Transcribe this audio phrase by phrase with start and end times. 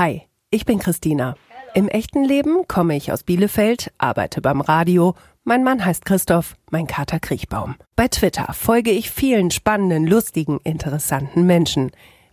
[0.00, 1.34] Hi, ich bin Christina.
[1.74, 5.14] Im echten Leben komme ich aus Bielefeld, arbeite beim Radio.
[5.44, 7.74] Mein Mann heißt Christoph, mein Kater Kriechbaum.
[7.96, 11.90] Bei Twitter folge ich vielen spannenden, lustigen, interessanten Menschen.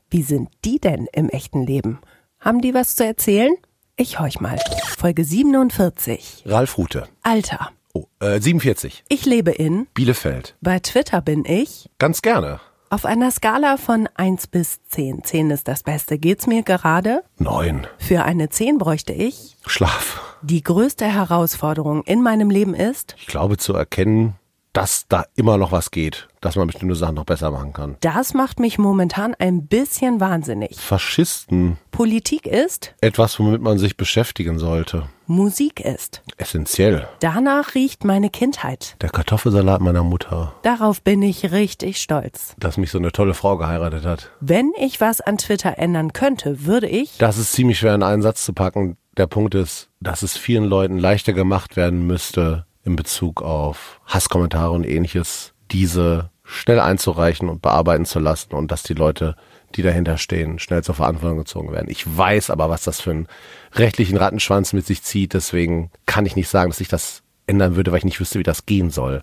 [0.09, 1.99] Wie sind die denn im echten Leben?
[2.39, 3.54] Haben die was zu erzählen?
[3.97, 4.57] Ich horch mal.
[4.97, 6.43] Folge 47.
[6.45, 7.09] Ralf Rute.
[7.21, 7.71] Alter.
[7.93, 9.04] Oh, äh, 47.
[9.09, 9.88] Ich lebe in.
[9.93, 10.55] Bielefeld.
[10.61, 11.89] Bei Twitter bin ich.
[11.99, 12.61] Ganz gerne.
[12.89, 15.25] Auf einer Skala von 1 bis 10.
[15.25, 16.17] 10 ist das Beste.
[16.17, 17.21] Geht's mir gerade?
[17.37, 17.86] Neun.
[17.97, 19.57] Für eine 10 bräuchte ich.
[19.65, 20.37] Schlaf.
[20.41, 23.15] Die größte Herausforderung in meinem Leben ist.
[23.18, 24.36] Ich glaube zu erkennen,
[24.74, 27.98] dass da immer noch was geht, dass man bestimmte Sachen noch besser machen kann.
[28.02, 30.80] Das macht mich momentan ein bisschen wahnsinnig.
[30.80, 31.78] Faschisten.
[31.92, 32.94] Politik ist.
[33.02, 35.09] Etwas, womit man sich beschäftigen sollte.
[35.26, 36.22] Musik ist.
[36.38, 37.08] Essentiell.
[37.20, 38.95] Danach riecht meine Kindheit.
[39.02, 40.53] Der Kartoffelsalat meiner Mutter.
[40.62, 42.56] Darauf bin ich richtig stolz.
[42.59, 44.30] Dass mich so eine tolle Frau geheiratet hat.
[44.40, 47.18] Wenn ich was an Twitter ändern könnte, würde ich.
[47.18, 48.95] Das ist ziemlich schwer in einen Satz zu packen.
[49.18, 54.72] Der Punkt ist, dass es vielen Leuten leichter gemacht werden müsste, in Bezug auf Hasskommentare
[54.72, 59.36] und ähnliches, diese schnell einzureichen und bearbeiten zu lassen und dass die Leute,
[59.76, 61.90] die dahinter stehen, schnell zur Verantwortung gezogen werden.
[61.90, 63.28] Ich weiß aber, was das für einen
[63.74, 65.34] rechtlichen Rattenschwanz mit sich zieht.
[65.34, 68.44] Deswegen kann ich nicht sagen, dass ich das ändern würde, weil ich nicht wüsste, wie
[68.44, 69.22] das gehen soll.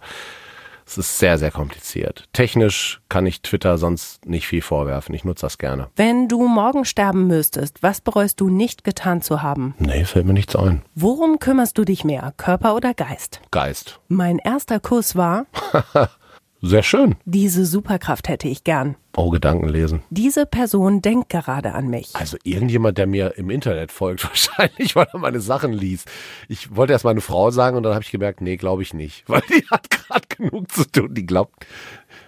[0.87, 2.25] Es ist sehr, sehr kompliziert.
[2.33, 5.15] Technisch kann ich Twitter sonst nicht viel vorwerfen.
[5.15, 5.89] Ich nutze das gerne.
[5.97, 9.75] Wenn du morgen sterben müsstest, was bereust du nicht getan zu haben?
[9.79, 10.83] Nee, fällt mir nichts ein.
[10.95, 13.41] Worum kümmerst du dich mehr, Körper oder Geist?
[13.51, 14.01] Geist.
[14.09, 15.47] Mein erster Kuss war,
[16.67, 17.17] Sehr schön.
[17.27, 18.97] diese Superkraft hätte ich gern.
[19.17, 20.03] Oh, Gedanken lesen.
[20.11, 22.11] Diese Person denkt gerade an mich.
[22.15, 26.11] Also irgendjemand, der mir im Internet folgt, wahrscheinlich, weil er meine Sachen liest.
[26.49, 29.25] Ich wollte erst meine Frau sagen und dann habe ich gemerkt, nee, glaube ich nicht.
[29.29, 31.15] Weil die hat gerade genug zu tun.
[31.15, 31.67] Die glaubt,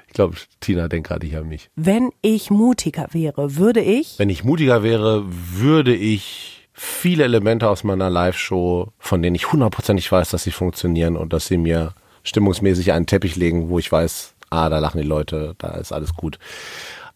[0.07, 1.70] ich glaube, Tina denkt gerade nicht an mich.
[1.75, 4.19] Wenn ich mutiger wäre, würde ich.
[4.19, 10.12] Wenn ich mutiger wäre, würde ich viele Elemente aus meiner Live-Show, von denen ich hundertprozentig
[10.12, 11.95] weiß, dass sie funktionieren und dass sie mir
[12.27, 16.14] stimmungsmäßig einen Teppich legen, wo ich weiß, ah, da lachen die Leute, da ist alles
[16.14, 16.39] gut.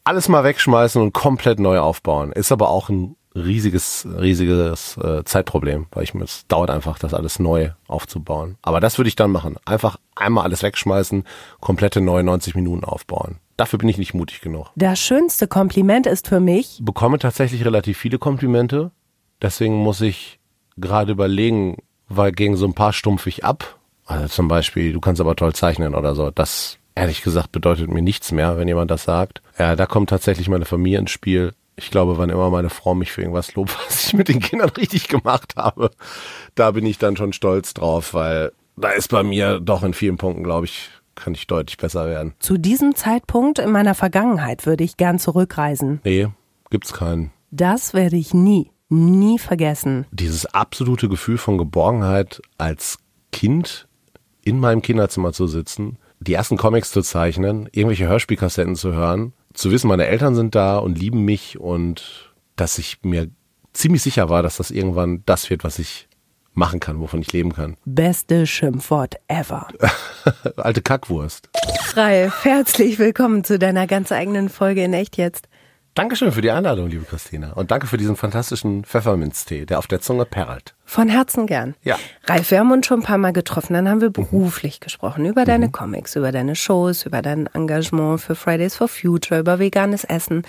[0.05, 2.33] Alles mal wegschmeißen und komplett neu aufbauen.
[2.33, 7.15] Ist aber auch ein riesiges, riesiges äh, Zeitproblem, weil ich mir es dauert einfach, das
[7.15, 8.57] alles neu aufzubauen.
[8.63, 9.57] Aber das würde ich dann machen.
[9.65, 11.25] Einfach einmal alles wegschmeißen,
[11.61, 13.39] komplette neue 90 Minuten aufbauen.
[13.57, 14.71] Dafür bin ich nicht mutig genug.
[14.75, 18.91] Das schönste Kompliment ist für mich, Bekomme tatsächlich relativ viele Komplimente.
[19.43, 20.41] Deswegen muss ich
[20.77, 21.77] gerade überlegen,
[22.09, 23.79] weil gegen so ein paar stumpf ich ab.
[24.11, 26.33] Also zum Beispiel, du kannst aber toll zeichnen oder so.
[26.33, 29.41] Das ehrlich gesagt bedeutet mir nichts mehr, wenn jemand das sagt.
[29.57, 31.53] Ja, da kommt tatsächlich meine Familie ins Spiel.
[31.77, 34.71] Ich glaube, wann immer meine Frau mich für irgendwas lobt, was ich mit den Kindern
[34.71, 35.93] richtig gemacht habe,
[36.57, 40.17] da bin ich dann schon stolz drauf, weil da ist bei mir doch in vielen
[40.17, 42.35] Punkten, glaube ich, kann ich deutlich besser werden.
[42.41, 46.01] zu diesem Zeitpunkt in meiner Vergangenheit würde ich gern zurückreisen.
[46.03, 46.29] Nee,
[46.71, 47.31] gibt's keinen.
[47.53, 50.07] Das werde ich nie, nie vergessen.
[50.11, 52.99] Dieses absolute Gefühl von Geborgenheit als
[53.31, 53.87] Kind
[54.43, 59.71] in meinem Kinderzimmer zu sitzen, die ersten Comics zu zeichnen, irgendwelche Hörspielkassetten zu hören, zu
[59.71, 63.29] wissen, meine Eltern sind da und lieben mich und dass ich mir
[63.73, 66.09] ziemlich sicher war, dass das irgendwann das wird, was ich
[66.53, 67.77] machen kann, wovon ich leben kann.
[67.85, 69.69] Beste Schimpfwort ever.
[70.57, 71.49] Alte Kackwurst.
[71.95, 75.49] Ralf, herzlich willkommen zu deiner ganz eigenen Folge in Echt jetzt.
[75.95, 77.53] Dankeschön für die Einladung, liebe Christina.
[77.55, 80.75] Und danke für diesen fantastischen Pfefferminztee, der auf der Zunge perlt.
[80.85, 81.75] Von Herzen gern.
[81.83, 81.99] Ja.
[82.27, 85.45] Ralf, wir haben uns schon ein paar Mal getroffen, dann haben wir beruflich gesprochen, über
[85.45, 90.43] deine Comics, über deine Shows, über dein Engagement für Fridays for Future, über veganes Essen.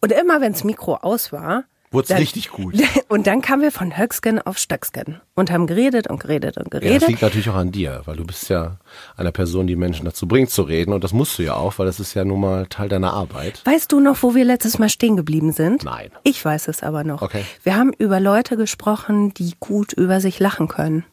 [0.00, 1.64] Und immer wenn das Mikro aus war,
[1.94, 2.74] Wurd's dann- richtig gut.
[3.08, 6.80] Und dann kamen wir von Höcksken auf Stöcksken und haben geredet und geredet und Ja,
[6.80, 7.08] das geredet.
[7.08, 8.78] liegt natürlich auch an dir, weil du bist ja
[9.16, 11.86] eine Person, die Menschen dazu bringt zu reden und das musst du ja auch, weil
[11.86, 13.62] das ist ja nun mal Teil deiner Arbeit.
[13.64, 15.84] weißt du noch, wo wir letztes Mal stehen geblieben sind?
[15.84, 16.10] Nein.
[16.24, 17.22] Ich weiß es aber noch.
[17.22, 17.44] Okay.
[17.62, 21.04] Wir haben über Leute gesprochen, die gut über sich lachen können.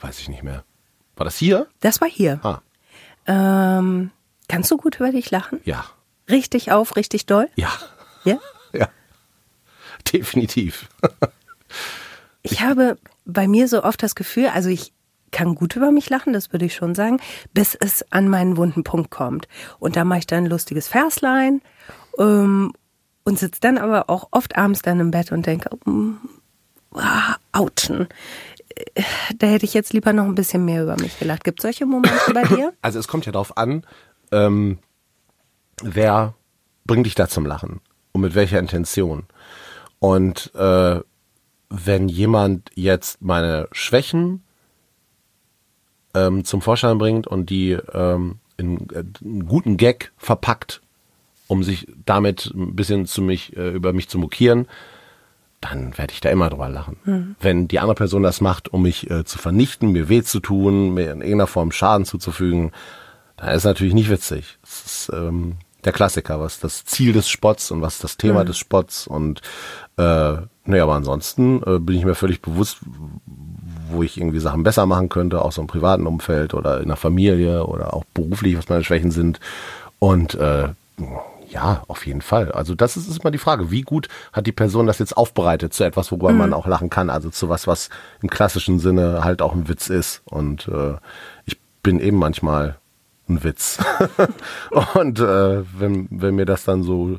[0.00, 0.64] Weiß ich nicht mehr.
[1.16, 1.66] War das hier?
[1.80, 2.40] Das war hier.
[2.42, 2.60] Ah,
[3.26, 4.10] Ähm,
[4.48, 5.60] kannst du gut über dich lachen?
[5.64, 5.84] ja.
[6.30, 7.48] Richtig auf, richtig doll?
[7.56, 7.70] Ja.
[8.24, 8.36] Ja?
[10.12, 10.88] Definitiv.
[12.42, 14.92] Ich habe bei mir so oft das Gefühl, also ich
[15.30, 17.20] kann gut über mich lachen, das würde ich schon sagen,
[17.52, 19.48] bis es an meinen wunden Punkt kommt.
[19.78, 21.60] Und da mache ich dann ein lustiges Verslein
[22.18, 22.72] ähm,
[23.24, 26.14] und sitze dann aber auch oft abends dann im Bett und denke, mm,
[26.94, 27.36] ah,
[29.38, 31.44] Da hätte ich jetzt lieber noch ein bisschen mehr über mich gelacht.
[31.44, 32.72] Gibt es solche Momente bei dir?
[32.82, 33.84] Also es kommt ja darauf an,
[34.32, 34.78] ähm,
[35.82, 36.34] wer
[36.84, 37.80] bringt dich da zum Lachen
[38.12, 39.26] und mit welcher Intention.
[40.00, 41.00] Und äh,
[41.70, 44.42] wenn jemand jetzt meine Schwächen
[46.14, 50.80] ähm, zum Vorschein bringt und die ähm, in äh, einen guten Gag verpackt,
[51.46, 54.66] um sich damit ein bisschen zu mich, äh, über mich zu mokieren,
[55.60, 56.96] dann werde ich da immer drüber lachen.
[57.04, 57.36] Mhm.
[57.40, 60.94] Wenn die andere Person das macht, um mich äh, zu vernichten, mir weh zu tun,
[60.94, 62.70] mir in irgendeiner Form Schaden zuzufügen,
[63.36, 64.58] dann ist es natürlich nicht witzig.
[64.62, 68.46] Das ist ähm, der Klassiker, was das Ziel des Spots und was das Thema mhm.
[68.46, 69.40] des Spots und
[69.96, 72.78] äh, naja, aber ansonsten äh, bin ich mir völlig bewusst,
[73.90, 76.96] wo ich irgendwie Sachen besser machen könnte, auch so im privaten Umfeld oder in der
[76.96, 79.40] Familie oder auch beruflich, was meine Schwächen sind.
[79.98, 80.68] Und äh,
[81.48, 82.52] ja, auf jeden Fall.
[82.52, 85.72] Also das ist, ist immer die Frage, wie gut hat die Person das jetzt aufbereitet
[85.72, 86.38] zu etwas, worüber mhm.
[86.38, 87.88] man auch lachen kann, also zu was, was
[88.20, 90.20] im klassischen Sinne halt auch ein Witz ist.
[90.26, 90.96] Und äh,
[91.46, 92.76] ich bin eben manchmal
[93.28, 93.78] ein Witz.
[94.94, 97.18] und äh, wenn, wenn mir das dann so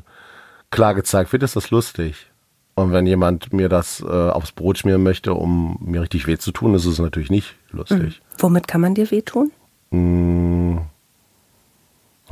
[0.70, 2.26] klar gezeigt wird, ist das lustig.
[2.74, 6.52] Und wenn jemand mir das äh, aufs Brot schmieren möchte, um mir richtig weh zu
[6.52, 8.20] tun, ist es natürlich nicht lustig.
[8.20, 8.36] Mhm.
[8.38, 9.52] Womit kann man dir wehtun?
[9.90, 10.80] Mmh.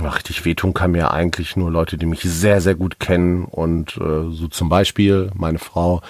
[0.00, 4.30] Richtig wehtun kann mir eigentlich nur Leute, die mich sehr, sehr gut kennen und äh,
[4.30, 6.02] so zum Beispiel meine Frau.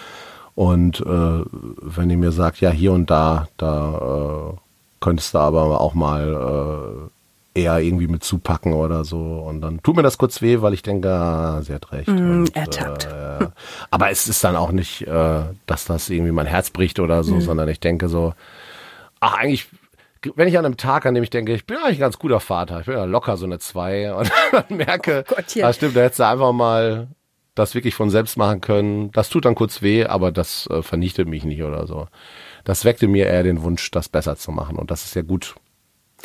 [0.54, 4.56] Und äh, wenn die mir sagt, ja, hier und da, da äh,
[5.00, 7.17] könntest du aber auch mal äh,
[7.58, 9.18] eher irgendwie mit zupacken oder so.
[9.18, 12.08] Und dann tut mir das kurz weh, weil ich denke, ah, sie hat recht.
[12.08, 13.06] Mm, und, ertappt.
[13.06, 13.46] Äh,
[13.90, 17.36] aber es ist dann auch nicht, äh, dass das irgendwie mein Herz bricht oder so,
[17.36, 17.40] mm.
[17.40, 18.34] sondern ich denke so,
[19.20, 19.68] ach, eigentlich
[20.34, 22.40] wenn ich an einem Tag, an dem ich denke, ich bin eigentlich ein ganz guter
[22.40, 25.68] Vater, ich bin ja locker so eine Zwei und dann merke, oh Gott, ja.
[25.68, 27.08] ah, stimmt, da hättest du einfach mal
[27.54, 29.10] das wirklich von selbst machen können.
[29.12, 32.06] Das tut dann kurz weh, aber das äh, vernichtet mich nicht oder so.
[32.64, 35.54] Das weckte mir eher den Wunsch, das besser zu machen und das ist ja gut,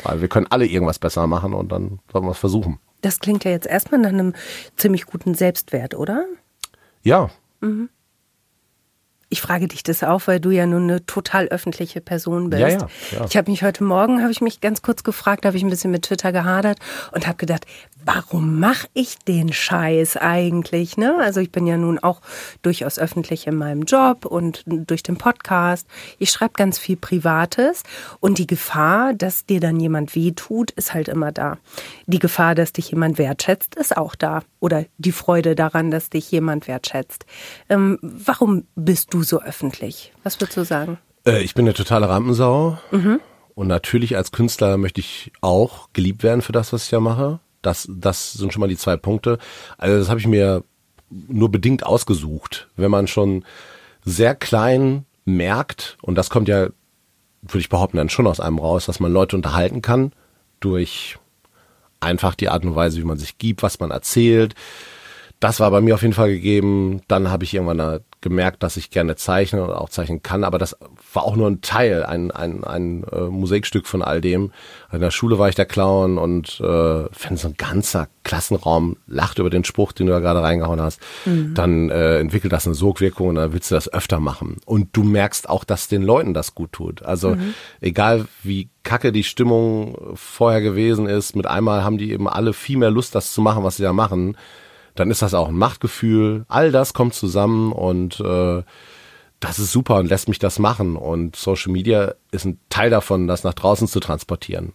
[0.02, 2.78] weil wir können alle irgendwas besser machen und dann sollen wir es versuchen.
[3.00, 4.32] Das klingt ja jetzt erstmal nach einem
[4.76, 6.24] ziemlich guten Selbstwert, oder?
[7.02, 7.30] Ja.
[7.60, 7.90] Mhm.
[9.34, 12.60] Ich frage dich das auch, weil du ja nun eine total öffentliche Person bist.
[12.60, 13.24] Ja, ja, ja.
[13.28, 15.90] Ich habe mich heute Morgen, habe ich mich ganz kurz gefragt, habe ich ein bisschen
[15.90, 16.78] mit Twitter gehadert
[17.10, 17.66] und habe gedacht,
[18.04, 20.96] warum mache ich den Scheiß eigentlich?
[20.96, 21.16] Ne?
[21.18, 22.20] Also ich bin ja nun auch
[22.62, 25.88] durchaus öffentlich in meinem Job und durch den Podcast.
[26.20, 27.82] Ich schreibe ganz viel Privates
[28.20, 31.58] und die Gefahr, dass dir dann jemand wehtut, ist halt immer da.
[32.06, 34.42] Die Gefahr, dass dich jemand wertschätzt, ist auch da.
[34.60, 37.26] Oder die Freude daran, dass dich jemand wertschätzt.
[37.68, 40.12] Ähm, warum bist du so öffentlich?
[40.22, 40.98] Was würdest du sagen?
[41.26, 42.78] Äh, ich bin eine totale Rampensau.
[42.90, 43.20] Mhm.
[43.54, 47.40] Und natürlich als Künstler möchte ich auch geliebt werden für das, was ich ja mache.
[47.62, 49.38] Das, das sind schon mal die zwei Punkte.
[49.78, 50.64] Also das habe ich mir
[51.10, 52.68] nur bedingt ausgesucht.
[52.76, 53.44] Wenn man schon
[54.04, 56.68] sehr klein merkt, und das kommt ja,
[57.42, 60.12] würde ich behaupten, dann schon aus einem raus, dass man Leute unterhalten kann
[60.60, 61.18] durch
[62.00, 64.54] einfach die Art und Weise, wie man sich gibt, was man erzählt.
[65.40, 67.02] Das war bei mir auf jeden Fall gegeben.
[67.08, 70.76] Dann habe ich irgendwann gemerkt, dass ich gerne zeichne und auch zeichnen kann, aber das
[71.12, 74.50] war auch nur ein Teil, ein, ein, ein äh, Musikstück von all dem.
[74.90, 79.38] In der Schule war ich der Clown und äh, wenn so ein ganzer Klassenraum lacht
[79.38, 81.52] über den Spruch, den du da gerade reingehauen hast, mhm.
[81.54, 84.56] dann äh, entwickelt das eine Sogwirkung und dann willst du das öfter machen.
[84.64, 87.02] Und du merkst auch, dass den Leuten das gut tut.
[87.02, 87.54] Also mhm.
[87.82, 92.78] egal wie kacke die Stimmung vorher gewesen ist, mit einmal haben die eben alle viel
[92.78, 94.36] mehr Lust, das zu machen, was sie da machen
[94.94, 96.44] dann ist das auch ein Machtgefühl.
[96.48, 98.62] All das kommt zusammen und äh,
[99.40, 100.96] das ist super und lässt mich das machen.
[100.96, 104.72] Und Social Media ist ein Teil davon, das nach draußen zu transportieren.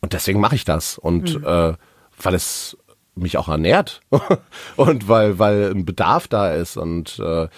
[0.00, 0.98] Und deswegen mache ich das.
[0.98, 1.44] Und mhm.
[1.44, 1.74] äh,
[2.20, 2.76] weil es
[3.14, 4.00] mich auch ernährt
[4.76, 6.76] und weil, weil ein Bedarf da ist.
[6.76, 7.48] Und äh,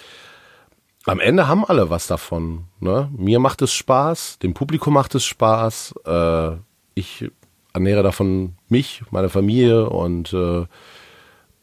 [1.07, 2.65] am Ende haben alle was davon.
[2.81, 3.11] Ne?
[3.17, 5.95] Mir macht es Spaß, dem Publikum macht es Spaß.
[6.07, 6.51] Äh,
[6.95, 7.31] ich
[7.73, 10.67] ernähre davon mich, meine Familie und äh,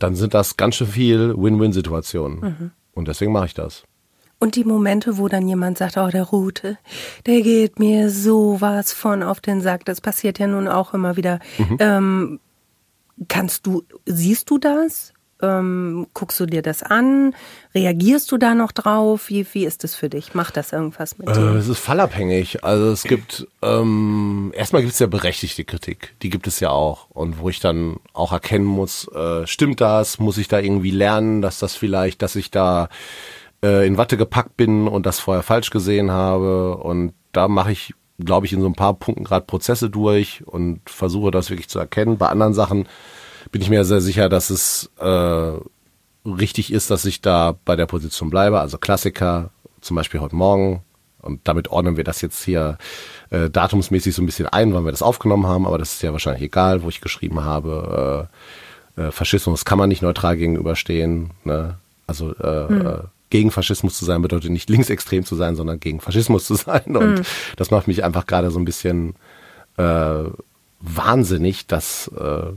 [0.03, 2.39] dann sind das ganz schön viel Win-Win-Situationen.
[2.39, 2.71] Mhm.
[2.93, 3.83] Und deswegen mache ich das.
[4.39, 6.79] Und die Momente, wo dann jemand sagt, oh, der Rute,
[7.27, 11.39] der geht mir sowas von auf den Sack, das passiert ja nun auch immer wieder.
[11.59, 11.77] Mhm.
[11.79, 12.39] Ähm,
[13.27, 15.13] kannst du, siehst du das?
[15.41, 17.33] Ähm, guckst du dir das an?
[17.73, 19.29] Reagierst du da noch drauf?
[19.29, 20.33] Wie, wie ist das für dich?
[20.33, 21.53] Macht das irgendwas mit dir?
[21.53, 22.63] Äh, es ist fallabhängig.
[22.63, 26.13] Also es gibt, ähm, erstmal gibt es ja berechtigte Kritik.
[26.21, 27.09] Die gibt es ja auch.
[27.09, 30.19] Und wo ich dann auch erkennen muss, äh, stimmt das?
[30.19, 32.89] Muss ich da irgendwie lernen, dass das vielleicht, dass ich da
[33.63, 36.77] äh, in Watte gepackt bin und das vorher falsch gesehen habe?
[36.77, 40.81] Und da mache ich, glaube ich, in so ein paar Punkten gerade Prozesse durch und
[40.87, 42.17] versuche das wirklich zu erkennen.
[42.17, 42.87] Bei anderen Sachen
[43.51, 45.51] bin ich mir sehr sicher, dass es äh,
[46.25, 48.59] richtig ist, dass ich da bei der Position bleibe.
[48.59, 50.81] Also Klassiker, zum Beispiel heute Morgen.
[51.21, 52.77] Und damit ordnen wir das jetzt hier
[53.29, 55.67] äh, datumsmäßig so ein bisschen ein, wann wir das aufgenommen haben.
[55.67, 58.29] Aber das ist ja wahrscheinlich egal, wo ich geschrieben habe.
[58.97, 61.31] Äh, äh, Faschismus kann man nicht neutral gegenüberstehen.
[61.43, 61.77] Ne?
[62.07, 62.87] Also äh, hm.
[62.87, 66.95] äh, gegen Faschismus zu sein bedeutet nicht linksextrem zu sein, sondern gegen Faschismus zu sein.
[66.95, 67.25] Und hm.
[67.55, 69.15] das macht mich einfach gerade so ein bisschen
[69.77, 70.23] äh,
[70.79, 72.51] wahnsinnig, dass äh,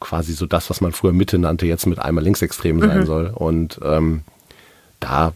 [0.00, 3.06] quasi so das, was man früher Mitte nannte, jetzt mit einmal linksextrem sein mhm.
[3.06, 3.32] soll.
[3.34, 4.22] Und ähm,
[5.00, 5.32] da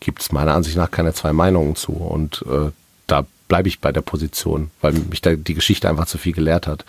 [0.00, 1.92] gibt es meiner Ansicht nach keine zwei Meinungen zu.
[1.92, 2.70] Und äh,
[3.06, 6.66] da bleibe ich bei der Position, weil mich da die Geschichte einfach zu viel gelehrt
[6.66, 6.84] hat.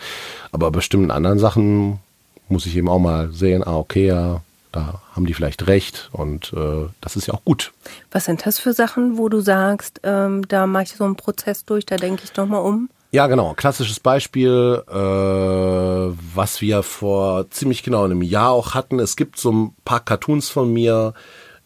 [0.52, 2.00] Aber bei bestimmten anderen Sachen
[2.48, 4.40] muss ich eben auch mal sehen, ah, okay, ja,
[4.72, 7.72] da haben die vielleicht recht und äh, das ist ja auch gut.
[8.10, 11.64] Was sind das für Sachen, wo du sagst, ähm, da mache ich so einen Prozess
[11.64, 12.90] durch, da denke ich nochmal um?
[13.16, 13.54] Ja, genau.
[13.54, 18.98] Klassisches Beispiel, äh, was wir vor ziemlich genau einem Jahr auch hatten.
[18.98, 21.14] Es gibt so ein paar Cartoons von mir,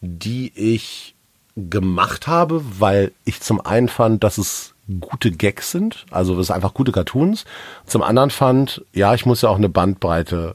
[0.01, 1.17] die ich
[1.57, 6.73] gemacht habe, weil ich zum einen fand, dass es gute Gags sind, also sind einfach
[6.73, 7.47] gute Cartoons.
[7.85, 10.55] Zum anderen fand, ja, ich muss ja auch eine Bandbreite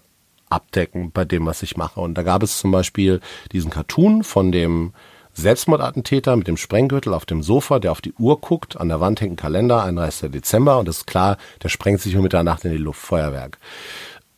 [0.49, 1.99] abdecken bei dem, was ich mache.
[1.99, 3.19] Und da gab es zum Beispiel
[3.51, 4.93] diesen Cartoon von dem
[5.35, 9.21] Selbstmordattentäter mit dem Sprenggürtel auf dem Sofa, der auf die Uhr guckt, an der Wand
[9.21, 10.31] hängt ein Kalender, 31.
[10.31, 13.57] Dezember und ist klar, der sprengt sich um Mitternacht in die Luft, Feuerwerk.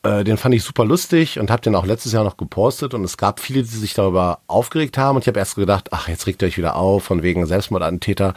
[0.04, 3.04] Äh, den fand ich super lustig und habe den auch letztes Jahr noch gepostet und
[3.04, 6.26] es gab viele, die sich darüber aufgeregt haben und ich habe erst gedacht, ach, jetzt
[6.28, 8.34] regt ihr euch wieder auf, von wegen Selbstmordattentäter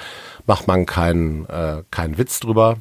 [0.46, 2.78] macht man keinen äh, keinen Witz drüber.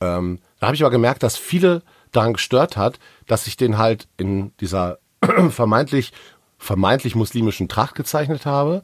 [0.00, 4.08] Ähm, da habe ich aber gemerkt, dass viele daran gestört hat, dass ich den halt
[4.16, 4.98] in dieser
[5.50, 6.12] vermeintlich
[6.60, 8.82] vermeintlich muslimischen Tracht gezeichnet habe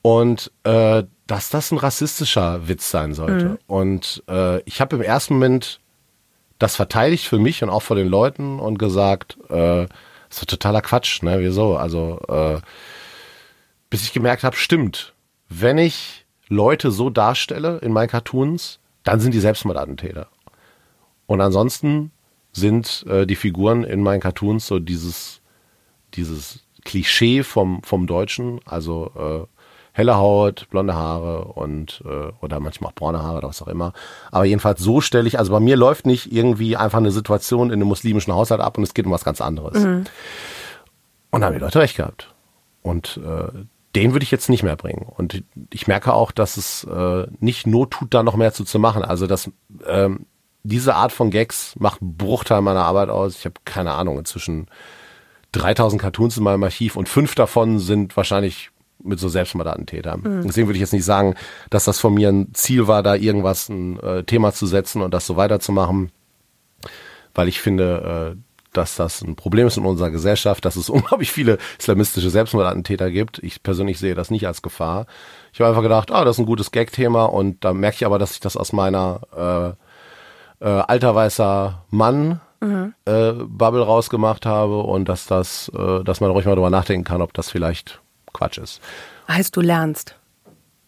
[0.00, 3.44] und äh, dass das ein rassistischer Witz sein sollte.
[3.44, 3.58] Mhm.
[3.66, 5.80] Und äh, ich habe im ersten Moment
[6.58, 9.86] das verteidigt für mich und auch vor den Leuten und gesagt, äh,
[10.28, 11.40] das ist totaler Quatsch, ne?
[11.40, 11.76] Wieso?
[11.76, 12.60] Also äh,
[13.90, 15.14] bis ich gemerkt habe, stimmt,
[15.48, 20.28] wenn ich Leute so darstelle in meinen Cartoons, dann sind die Selbstmordattentäter.
[21.26, 22.12] Und ansonsten
[22.52, 25.40] sind äh, die Figuren in meinen Cartoons so dieses,
[26.14, 29.60] dieses Klischee vom, vom Deutschen, also äh,
[29.92, 33.92] helle Haut, blonde Haare und äh, oder manchmal auch braune Haare oder was auch immer.
[34.30, 37.74] Aber jedenfalls so stelle ich, also bei mir läuft nicht irgendwie einfach eine Situation in
[37.74, 39.82] einem muslimischen Haushalt ab und es geht um was ganz anderes.
[39.82, 40.04] Mhm.
[41.30, 42.32] Und da haben die Leute recht gehabt.
[42.82, 45.04] Und äh, den würde ich jetzt nicht mehr bringen.
[45.04, 48.78] Und ich merke auch, dass es äh, nicht Not tut, da noch mehr zu, zu
[48.78, 49.02] machen.
[49.02, 49.50] Also dass
[49.86, 50.26] ähm,
[50.62, 53.36] diese Art von Gags macht einen Bruchteil meiner Arbeit aus.
[53.36, 54.68] Ich habe keine Ahnung, inzwischen
[55.52, 58.70] 3000 Cartoons in meinem Archiv und fünf davon sind wahrscheinlich
[59.02, 60.20] mit so Selbstmordattentätern.
[60.20, 60.46] Mhm.
[60.46, 61.34] Deswegen würde ich jetzt nicht sagen,
[61.70, 65.14] dass das von mir ein Ziel war, da irgendwas ein äh, Thema zu setzen und
[65.14, 66.10] das so weiterzumachen,
[67.34, 68.40] weil ich finde, äh,
[68.72, 73.38] dass das ein Problem ist in unserer Gesellschaft, dass es unglaublich viele islamistische Selbstmordattentäter gibt.
[73.42, 75.06] Ich persönlich sehe das nicht als Gefahr.
[75.52, 78.18] Ich habe einfach gedacht, ah, das ist ein gutes Gag-Thema und da merke ich aber,
[78.18, 79.76] dass ich das aus meiner
[80.60, 82.94] äh, äh, alter weißer Mann mhm.
[83.04, 87.22] äh, Bubble rausgemacht habe und dass das, äh, dass man ruhig mal drüber nachdenken kann,
[87.22, 88.00] ob das vielleicht
[88.32, 88.80] Quatsch ist.
[89.28, 90.16] Heißt, du lernst?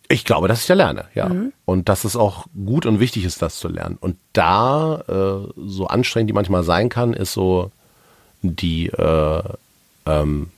[0.08, 1.28] Ich glaube, dass ich da lerne, ja.
[1.28, 1.52] Mhm.
[1.64, 3.96] Und dass es auch gut und wichtig ist, das zu lernen.
[4.00, 7.70] Und da, äh, so anstrengend die manchmal sein kann, ist so
[8.42, 9.42] die äh,
[10.04, 10.50] ähm,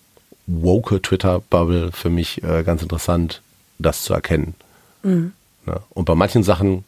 [0.47, 3.43] woke Twitter-Bubble für mich äh, ganz interessant,
[3.79, 4.55] das zu erkennen.
[5.03, 5.33] Mhm.
[5.67, 5.81] Ja.
[5.91, 6.85] Und bei manchen Sachen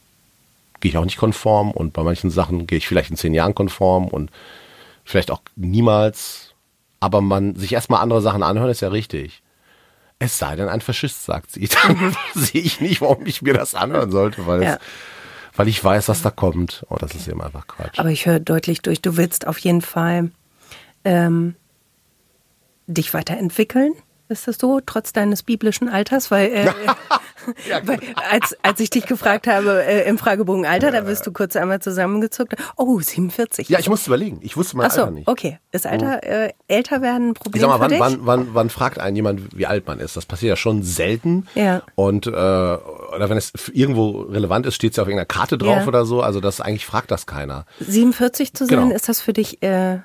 [0.86, 3.56] gehe ich auch nicht konform und bei manchen Sachen gehe ich vielleicht in zehn Jahren
[3.56, 4.30] konform und
[5.04, 6.54] vielleicht auch niemals.
[7.00, 9.42] Aber man sich erstmal andere Sachen anhören, ist ja richtig.
[10.20, 11.68] Es sei denn, ein Faschist sagt sie.
[11.82, 14.74] Dann sehe ich nicht, warum ich mir das anhören sollte, weil, ja.
[14.74, 14.78] es,
[15.56, 16.84] weil ich weiß, was da kommt.
[16.88, 17.98] Und oh, das ist eben einfach Quatsch.
[17.98, 20.30] Aber ich höre deutlich durch, du willst auf jeden Fall
[21.04, 21.56] ähm,
[22.86, 23.92] dich weiterentwickeln.
[24.28, 26.30] Ist das so, trotz deines biblischen Alters?
[26.30, 26.72] Weil, äh,
[27.68, 28.00] ja, weil
[28.30, 31.80] als, als ich dich gefragt habe äh, im Fragebogen Alter, da bist du kurz einmal
[31.80, 32.54] zusammengezuckt.
[32.76, 33.68] Oh, 47.
[33.68, 34.38] Ja, ich musste überlegen.
[34.42, 35.28] Ich wusste mein Ach so, Alter nicht.
[35.28, 35.58] okay.
[35.72, 36.30] Ist Alter, mhm.
[36.30, 39.56] äh, älter werden ein Problem Ich sag mal, wann, wann, wann, wann fragt einen jemand,
[39.56, 40.16] wie alt man ist?
[40.16, 41.46] Das passiert ja schon selten.
[41.54, 41.82] Ja.
[41.94, 45.82] Und äh, oder wenn es irgendwo relevant ist, steht es ja auf irgendeiner Karte drauf
[45.82, 45.86] ja.
[45.86, 46.22] oder so.
[46.22, 47.66] Also das eigentlich fragt das keiner.
[47.80, 48.94] 47 zu sein, genau.
[48.94, 49.98] ist das für dich, äh,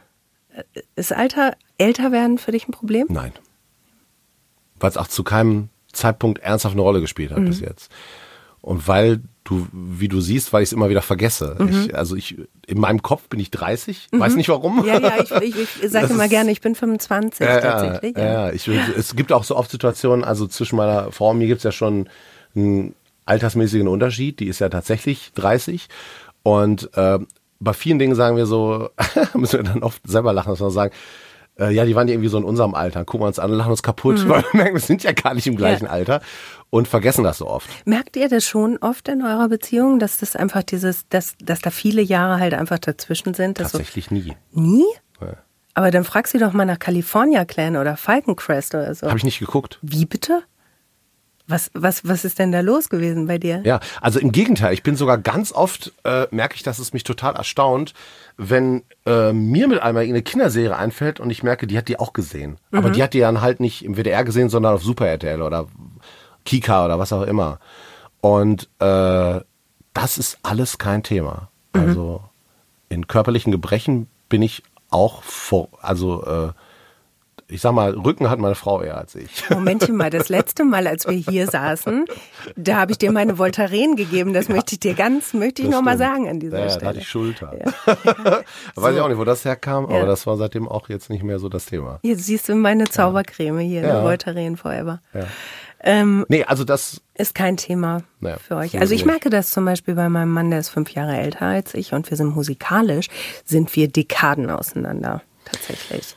[0.96, 3.08] ist Alter, älter werden für dich ein Problem?
[3.10, 3.34] Nein
[4.82, 7.46] weil es auch zu keinem Zeitpunkt ernsthaft eine Rolle gespielt hat mhm.
[7.46, 7.92] bis jetzt.
[8.62, 11.56] Und weil du, wie du siehst, weil ich es immer wieder vergesse.
[11.58, 11.70] Mhm.
[11.70, 14.20] Ich, also ich, in meinem Kopf bin ich 30, mhm.
[14.20, 14.86] weiß nicht warum.
[14.86, 18.18] Ja, ja, ich, ich, ich sage immer gerne, ich bin 25 äh, tatsächlich.
[18.18, 18.52] Ja, ja.
[18.52, 21.64] Ich, es gibt auch so oft Situationen, also zwischen meiner Frau und mir gibt es
[21.64, 22.08] ja schon
[22.56, 22.94] einen
[23.26, 25.88] altersmäßigen Unterschied, die ist ja tatsächlich 30
[26.44, 27.20] und äh,
[27.60, 28.90] bei vielen Dingen sagen wir so,
[29.34, 30.94] müssen wir dann oft selber lachen, dass wir sagen,
[31.62, 33.06] äh, ja, die waren ja irgendwie so in unserem Alter.
[33.06, 34.30] Gucken wir uns an, lachen uns kaputt, mhm.
[34.30, 35.92] weil wir merken, wir sind ja gar nicht im gleichen ja.
[35.92, 36.22] Alter
[36.70, 37.70] und vergessen das so oft.
[37.86, 41.70] Merkt ihr das schon oft in eurer Beziehung, dass das einfach dieses, dass, dass da
[41.70, 43.58] viele Jahre halt einfach dazwischen sind?
[43.58, 44.34] Tatsächlich so nie.
[44.52, 44.86] Nie?
[45.22, 45.38] Ja.
[45.74, 49.08] Aber dann frag sie doch mal nach California Clan oder Falcon Crest oder so.
[49.08, 49.80] Habe ich nicht geguckt.
[49.82, 50.44] Wie bitte?
[51.52, 53.62] Was, was, was ist denn da los gewesen bei dir?
[53.66, 57.04] Ja, also im Gegenteil, ich bin sogar ganz oft, äh, merke ich, dass es mich
[57.04, 57.94] total erstaunt,
[58.38, 62.14] wenn äh, mir mit einmal eine Kinderserie einfällt und ich merke, die hat die auch
[62.14, 62.58] gesehen.
[62.72, 62.78] Mhm.
[62.78, 65.68] Aber die hat die dann halt nicht im WDR gesehen, sondern auf Super RTL oder
[66.46, 67.60] Kika oder was auch immer.
[68.22, 69.42] Und äh,
[69.94, 71.50] das ist alles kein Thema.
[71.74, 71.82] Mhm.
[71.82, 72.22] Also
[72.90, 76.52] in körperlichen Gebrechen bin ich auch vor, also äh,
[77.52, 79.50] ich sag mal, Rücken hat meine Frau eher als ich.
[79.50, 82.06] Momentchen mal, das letzte Mal, als wir hier saßen,
[82.56, 84.34] da habe ich dir meine Voltaren gegeben.
[84.34, 86.82] Das ja, möchte ich dir ganz, möchte ich nochmal sagen an dieser ja, Stelle.
[86.82, 87.54] Da hatte ich Schulter.
[87.60, 87.98] Ja.
[88.76, 88.82] so.
[88.82, 91.40] Weiß ich auch nicht, wo das herkam, aber das war seitdem auch jetzt nicht mehr
[91.40, 92.00] so das Thema.
[92.04, 94.04] Jetzt siehst du meine Zaubercreme hier, ja.
[94.04, 95.02] Voltaren Forever.
[95.14, 95.26] Ja.
[95.84, 98.80] Ähm, nee, also das ist kein Thema naja, für euch.
[98.80, 101.74] Also ich merke das zum Beispiel bei meinem Mann, der ist fünf Jahre älter als
[101.74, 103.08] ich und wir sind musikalisch,
[103.46, 106.16] sind wir Dekaden auseinander, tatsächlich.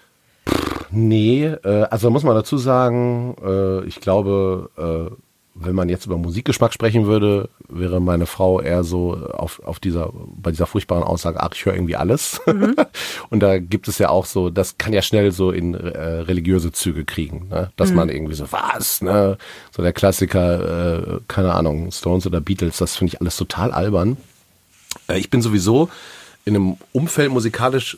[0.94, 5.14] Nee, äh, also muss man dazu sagen, äh, ich glaube, äh,
[5.54, 10.10] wenn man jetzt über Musikgeschmack sprechen würde, wäre meine Frau eher so auf, auf dieser,
[10.12, 12.40] bei dieser furchtbaren Aussage, ach, ich höre irgendwie alles.
[12.46, 12.74] Mhm.
[13.30, 16.72] Und da gibt es ja auch so, das kann ja schnell so in äh, religiöse
[16.72, 17.70] Züge kriegen, ne?
[17.76, 17.96] dass mhm.
[17.96, 19.38] man irgendwie so, was, ne?
[19.70, 24.16] So der Klassiker, äh, keine Ahnung, Stones oder Beatles, das finde ich alles total albern.
[25.08, 25.88] Äh, ich bin sowieso
[26.44, 27.96] in einem Umfeld musikalisch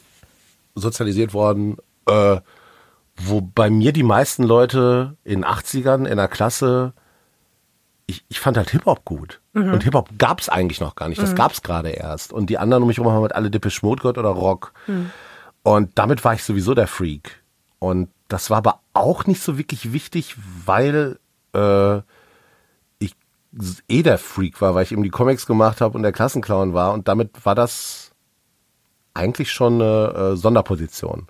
[0.74, 2.36] sozialisiert worden, äh,
[3.16, 6.92] wo bei mir die meisten Leute in 80ern in der Klasse,
[8.06, 9.40] ich, ich fand halt Hip-Hop gut.
[9.52, 9.72] Mhm.
[9.72, 11.20] Und Hip-Hop gab's eigentlich noch gar nicht.
[11.20, 11.36] Das mhm.
[11.36, 12.32] gab's gerade erst.
[12.32, 14.72] Und die anderen um mich herum haben halt alle Dippe Schmutgott oder Rock.
[14.86, 15.10] Mhm.
[15.62, 17.42] Und damit war ich sowieso der Freak.
[17.78, 21.18] Und das war aber auch nicht so wirklich wichtig, weil
[21.54, 21.98] äh,
[22.98, 23.14] ich
[23.88, 26.92] eh der Freak war, weil ich eben die Comics gemacht habe und der Klassenclown war.
[26.92, 28.12] Und damit war das
[29.14, 31.26] eigentlich schon eine äh, Sonderposition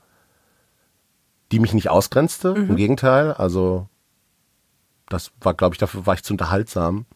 [1.53, 2.55] die mich nicht ausgrenzte.
[2.55, 2.71] Mhm.
[2.71, 3.89] Im Gegenteil, also
[5.09, 7.07] das war, glaube ich, dafür war ich zu unterhaltsam.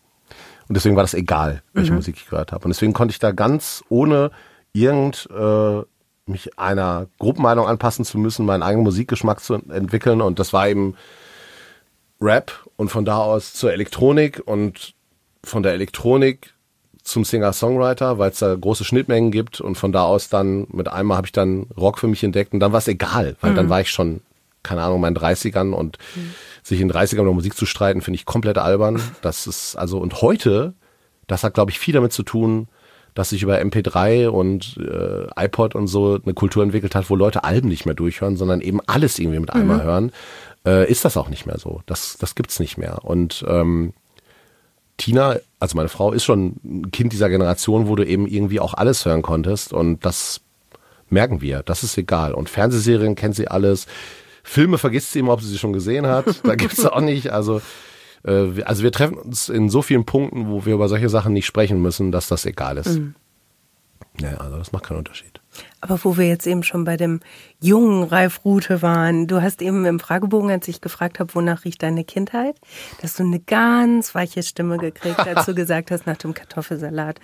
[0.69, 1.97] Und deswegen war das egal, welche mhm.
[1.97, 2.65] Musik ich gehört habe.
[2.65, 4.31] Und deswegen konnte ich da ganz ohne
[4.73, 5.83] irgend äh,
[6.27, 10.21] mich einer Gruppenmeinung anpassen zu müssen, meinen eigenen Musikgeschmack zu entwickeln.
[10.21, 10.95] Und das war eben
[12.21, 14.95] Rap und von da aus zur Elektronik und
[15.43, 16.55] von der Elektronik
[17.03, 21.17] zum Singer-Songwriter, weil es da große Schnittmengen gibt und von da aus dann mit einmal
[21.17, 23.57] habe ich dann Rock für mich entdeckt und dann war es egal, weil mhm.
[23.57, 24.21] dann war ich schon,
[24.63, 26.35] keine Ahnung, in meinen 30ern und mhm.
[26.63, 29.01] sich in den 30ern über Musik zu streiten, finde ich komplett albern.
[29.23, 30.75] Das ist also und heute,
[31.27, 32.69] das hat glaube ich viel damit zu tun,
[33.15, 37.45] dass sich über MP3 und äh, iPod und so eine Kultur entwickelt hat, wo Leute
[37.45, 39.83] Alben nicht mehr durchhören, sondern eben alles irgendwie mit einmal mhm.
[39.83, 40.13] hören,
[40.65, 41.83] äh, ist das auch nicht mehr so.
[41.87, 43.05] Das, das gibt's nicht mehr.
[43.05, 43.93] Und ähm,
[44.97, 48.75] Tina, also meine Frau, ist schon ein Kind dieser Generation, wo du eben irgendwie auch
[48.75, 50.41] alles hören konntest und das
[51.11, 51.63] merken wir.
[51.63, 52.35] Das ist egal.
[52.35, 53.87] Und Fernsehserien kennt sie alles.
[54.43, 56.25] Filme vergisst sie immer, ob sie sie schon gesehen hat.
[56.45, 57.31] Da gibt es auch nicht.
[57.31, 57.61] Also,
[58.25, 61.47] äh, also wir treffen uns in so vielen Punkten, wo wir über solche Sachen nicht
[61.47, 62.99] sprechen müssen, dass das egal ist.
[62.99, 63.15] Mhm.
[64.21, 65.40] Ja, also das macht keinen Unterschied.
[65.81, 67.21] Aber wo wir jetzt eben schon bei dem
[67.61, 71.83] jungen Ralf Rute waren, du hast eben im Fragebogen, als ich gefragt habe, wonach riecht
[71.83, 72.57] deine Kindheit,
[73.01, 77.19] dass du eine ganz weiche Stimme gekriegt, als du gesagt hast, nach dem Kartoffelsalat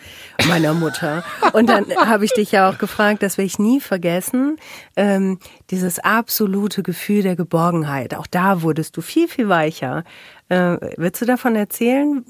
[0.49, 1.23] meiner Mutter.
[1.53, 4.57] Und dann habe ich dich ja auch gefragt, das werde ich nie vergessen,
[4.97, 5.39] ähm,
[5.71, 8.15] dieses absolute Gefühl der Geborgenheit.
[8.15, 10.05] Auch da wurdest du viel, viel weicher.
[10.49, 12.25] Äh, willst du davon erzählen,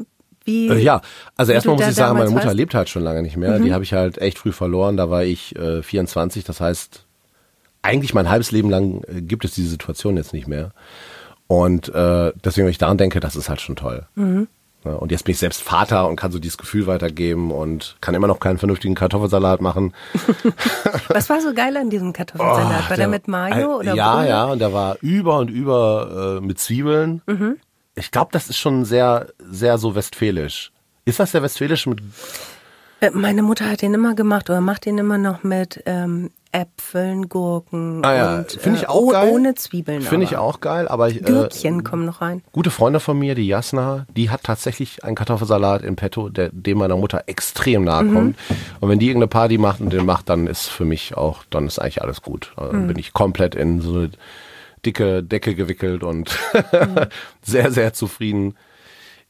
[0.46, 1.02] wie, äh, ja,
[1.36, 2.56] also erstmal muss ich sagen, meine Mutter warst?
[2.56, 3.58] lebt halt schon lange nicht mehr.
[3.58, 3.64] Mhm.
[3.64, 4.96] Die habe ich halt echt früh verloren.
[4.96, 6.44] Da war ich äh, 24.
[6.44, 7.04] Das heißt,
[7.82, 10.72] eigentlich mein halbes Leben lang äh, gibt es diese Situation jetzt nicht mehr.
[11.48, 14.06] Und äh, deswegen, wenn ich daran denke, das ist halt schon toll.
[14.14, 14.48] Mhm.
[14.84, 18.14] Ja, und jetzt bin ich selbst Vater und kann so dieses Gefühl weitergeben und kann
[18.14, 19.94] immer noch keinen vernünftigen Kartoffelsalat machen.
[21.08, 22.66] Was war so geil an diesem Kartoffelsalat?
[22.66, 24.28] Oh, war der, der mit Mayo oder Ja, Brühe?
[24.28, 27.22] ja, und der war über und über äh, mit Zwiebeln.
[27.26, 27.56] Mhm
[27.96, 30.70] ich glaube, das ist schon sehr, sehr so westfälisch.
[31.04, 32.02] Ist das der westfälische mit?
[33.00, 37.28] Äh, meine Mutter hat den immer gemacht oder macht den immer noch mit ähm, Äpfeln,
[37.28, 38.36] Gurken ah, ja.
[38.38, 39.30] und finde ich äh, auch äh, geil.
[39.30, 40.02] ohne Zwiebeln.
[40.02, 42.42] Finde ich auch geil, aber ich, äh, Gürkchen kommen noch rein.
[42.52, 46.78] Gute Freunde von mir, die Jasna, die hat tatsächlich einen Kartoffelsalat in petto, der dem
[46.78, 48.14] meiner Mutter extrem nahe mhm.
[48.14, 48.38] kommt.
[48.80, 51.66] Und wenn die irgendeine Party macht und den macht, dann ist für mich auch, dann
[51.66, 52.52] ist eigentlich alles gut.
[52.56, 52.86] Dann mhm.
[52.88, 54.06] bin ich komplett in so
[54.86, 57.06] dicke Decke gewickelt und mhm.
[57.42, 58.56] sehr, sehr zufrieden.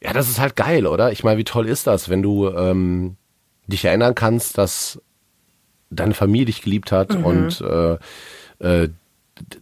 [0.01, 1.11] Ja, das ist halt geil, oder?
[1.11, 3.17] Ich meine, wie toll ist das, wenn du ähm,
[3.67, 5.01] dich erinnern kannst, dass
[5.91, 7.25] deine Familie dich geliebt hat mhm.
[7.25, 7.99] und äh,
[8.59, 8.91] äh,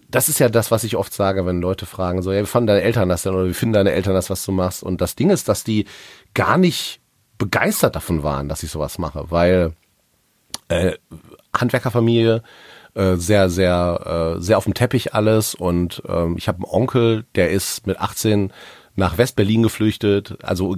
[0.08, 2.68] das ist ja das, was ich oft sage, wenn Leute fragen, so, ja, wie fanden
[2.68, 4.82] deine Eltern das denn oder wie finden deine Eltern das, was du machst?
[4.82, 5.86] Und das Ding ist, dass die
[6.32, 7.00] gar nicht
[7.38, 9.72] begeistert davon waren, dass ich sowas mache, weil
[10.68, 10.92] äh,
[11.56, 12.42] Handwerkerfamilie,
[12.94, 15.54] äh, sehr, sehr, äh, sehr auf dem Teppich alles.
[15.54, 18.52] Und ähm, ich habe einen Onkel, der ist mit 18
[18.96, 20.74] nach Westberlin geflüchtet, also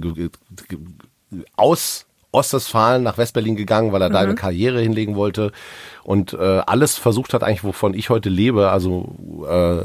[1.55, 4.13] aus Ostwestfalen nach Westberlin gegangen, weil er mhm.
[4.13, 5.51] da eine Karriere hinlegen wollte
[6.03, 9.83] und äh, alles versucht hat eigentlich, wovon ich heute lebe, also äh,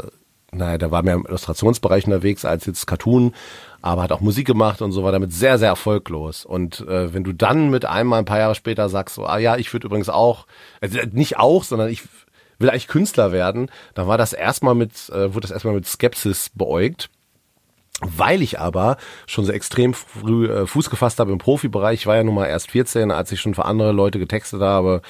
[0.55, 3.33] naja, der war mehr im Illustrationsbereich unterwegs als jetzt Cartoon,
[3.81, 6.45] aber hat auch Musik gemacht und so war damit sehr, sehr erfolglos.
[6.45, 9.57] Und äh, wenn du dann mit einmal ein paar Jahre später sagst, so, ah ja,
[9.57, 10.47] ich würde übrigens auch,
[10.83, 12.03] also nicht auch, sondern ich
[12.63, 16.51] will eigentlich Künstler werden, dann war das erstmal mit, äh, wurde das erstmal mit Skepsis
[16.55, 17.11] beäugt.
[18.01, 18.97] Weil ich aber
[19.27, 22.47] schon so extrem früh äh, Fuß gefasst habe im Profibereich, ich war ja nun mal
[22.47, 25.03] erst 14, als ich schon für andere Leute getextet habe.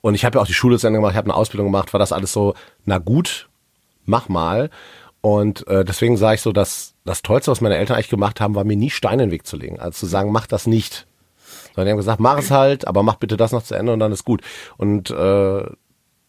[0.00, 1.92] Und ich habe ja auch die Schule zu Ende gemacht, ich habe eine Ausbildung gemacht,
[1.92, 2.54] war das alles so,
[2.86, 3.48] na gut,
[4.06, 4.70] mach mal.
[5.20, 8.54] Und äh, deswegen sage ich so, dass das Tollste, was meine Eltern eigentlich gemacht haben,
[8.54, 9.78] war mir nie Steine in den Weg zu legen.
[9.78, 11.06] Also zu sagen, mach das nicht.
[11.74, 14.00] Sondern die haben gesagt, mach es halt, aber mach bitte das noch zu Ende und
[14.00, 14.42] dann ist gut.
[14.78, 15.64] Und äh,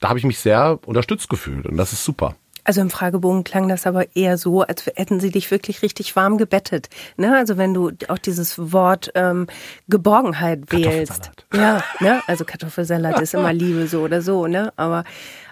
[0.02, 2.36] da habe ich mich sehr unterstützt gefühlt und das ist super.
[2.64, 6.38] Also im Fragebogen klang das aber eher so, als hätten sie dich wirklich richtig warm
[6.38, 6.90] gebettet.
[7.18, 7.36] Ne?
[7.36, 9.48] Also wenn du auch dieses Wort ähm,
[9.88, 11.32] Geborgenheit wählst.
[11.54, 12.22] Ja, ne?
[12.28, 14.72] Also Kartoffelsalat ist immer Liebe so oder so, ne?
[14.76, 15.06] Aber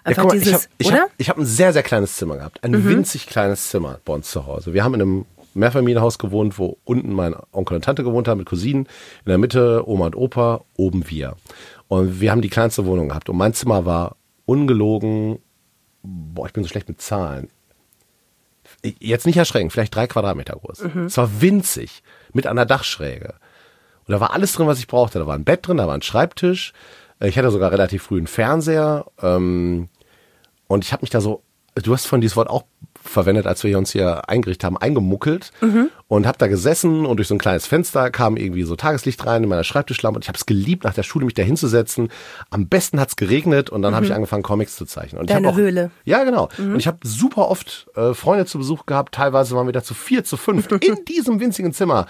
[0.04, 1.04] einfach ja, mal, dieses, ich hab, oder?
[1.06, 2.64] Hab, ich habe ein sehr, sehr kleines Zimmer gehabt.
[2.64, 2.86] Ein mhm.
[2.86, 4.74] winzig kleines Zimmer bei uns zu Hause.
[4.74, 8.48] Wir haben in einem Mehrfamilienhaus gewohnt, wo unten mein Onkel und Tante gewohnt haben mit
[8.48, 8.86] Cousinen.
[9.26, 11.36] In der Mitte Oma und Opa, oben wir.
[11.88, 13.30] Und wir haben die kleinste Wohnung gehabt.
[13.30, 14.16] Und mein Zimmer war
[14.50, 15.40] ungelogen
[16.02, 17.50] boah, ich bin so schlecht mit Zahlen.
[18.84, 20.84] Jetzt nicht erschrecken, vielleicht drei Quadratmeter groß.
[20.84, 21.06] Mhm.
[21.06, 23.36] Es war winzig, mit einer Dachschräge.
[24.06, 25.20] Und da war alles drin, was ich brauchte.
[25.20, 26.74] Da war ein Bett drin, da war ein Schreibtisch.
[27.20, 29.06] Ich hatte sogar relativ früh einen Fernseher.
[29.22, 29.90] Ähm,
[30.68, 31.44] und ich habe mich da so,
[31.76, 32.64] du hast von dieses Wort auch
[33.10, 35.90] verwendet, als wir uns hier eingerichtet haben, eingemuckelt mhm.
[36.08, 39.44] und habe da gesessen und durch so ein kleines Fenster kam irgendwie so Tageslicht rein
[39.44, 42.10] in meiner Schreibtischlampe und ich habe es geliebt, nach der Schule mich da hinzusetzen.
[42.50, 43.96] Am besten hat's geregnet und dann mhm.
[43.96, 45.20] habe ich angefangen, Comics zu zeichnen.
[45.20, 45.92] Und Deine auch, Höhle.
[46.06, 46.50] Ja, genau.
[46.58, 46.74] Mhm.
[46.74, 49.94] Und ich habe super oft äh, Freunde zu Besuch gehabt, teilweise waren wir da zu
[49.94, 52.06] vier, zu fünf in diesem winzigen Zimmer,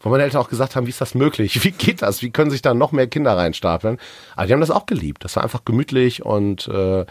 [0.00, 1.64] wo meine Eltern auch gesagt haben, wie ist das möglich?
[1.64, 2.22] Wie geht das?
[2.22, 3.98] Wie können sich da noch mehr Kinder reinstapeln?
[4.36, 5.24] Aber die haben das auch geliebt.
[5.24, 7.06] Das war einfach gemütlich und äh,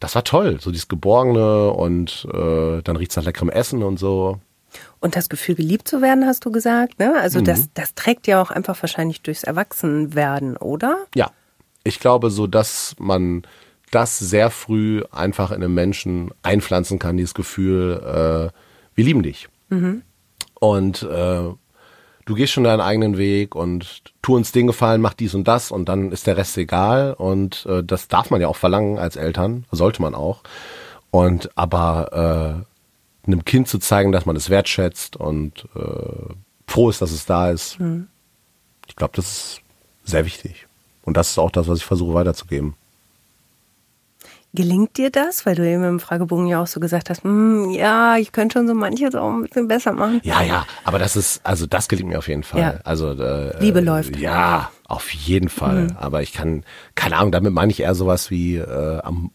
[0.00, 4.38] das war toll, so dieses Geborgene und äh, dann riecht's nach leckerem Essen und so.
[5.00, 7.14] Und das Gefühl, geliebt zu werden, hast du gesagt, ne?
[7.20, 7.44] Also mhm.
[7.44, 11.06] das, das trägt ja auch einfach wahrscheinlich durchs Erwachsenwerden, oder?
[11.14, 11.30] Ja.
[11.84, 13.42] Ich glaube so, dass man
[13.90, 18.58] das sehr früh einfach in einem Menschen einpflanzen kann, dieses Gefühl, äh,
[18.94, 19.48] wir lieben dich.
[19.68, 20.02] Mhm.
[20.58, 21.50] Und äh,
[22.24, 25.70] du gehst schon deinen eigenen Weg und tu uns den Gefallen, mach dies und das
[25.70, 29.16] und dann ist der Rest egal und äh, das darf man ja auch verlangen als
[29.16, 30.42] Eltern, sollte man auch.
[31.10, 32.64] Und aber
[33.26, 36.34] äh, einem Kind zu zeigen, dass man es wertschätzt und äh,
[36.66, 38.08] froh ist, dass es da ist, mhm.
[38.86, 39.62] ich glaube, das ist
[40.04, 40.66] sehr wichtig.
[41.02, 42.74] Und das ist auch das, was ich versuche weiterzugeben.
[44.54, 45.46] Gelingt dir das?
[45.46, 48.68] Weil du eben im Fragebogen ja auch so gesagt hast, hm, ja, ich könnte schon
[48.68, 50.20] so manches auch ein bisschen besser machen.
[50.22, 52.60] Ja, ja, aber das ist, also das gelingt mir auf jeden Fall.
[52.60, 52.74] Ja.
[52.84, 54.16] Also äh, Liebe läuft.
[54.16, 55.88] Ja, auf jeden Fall.
[55.88, 55.96] Mhm.
[55.98, 56.64] Aber ich kann,
[56.94, 59.32] keine Ahnung, damit meine ich eher sowas wie äh, am,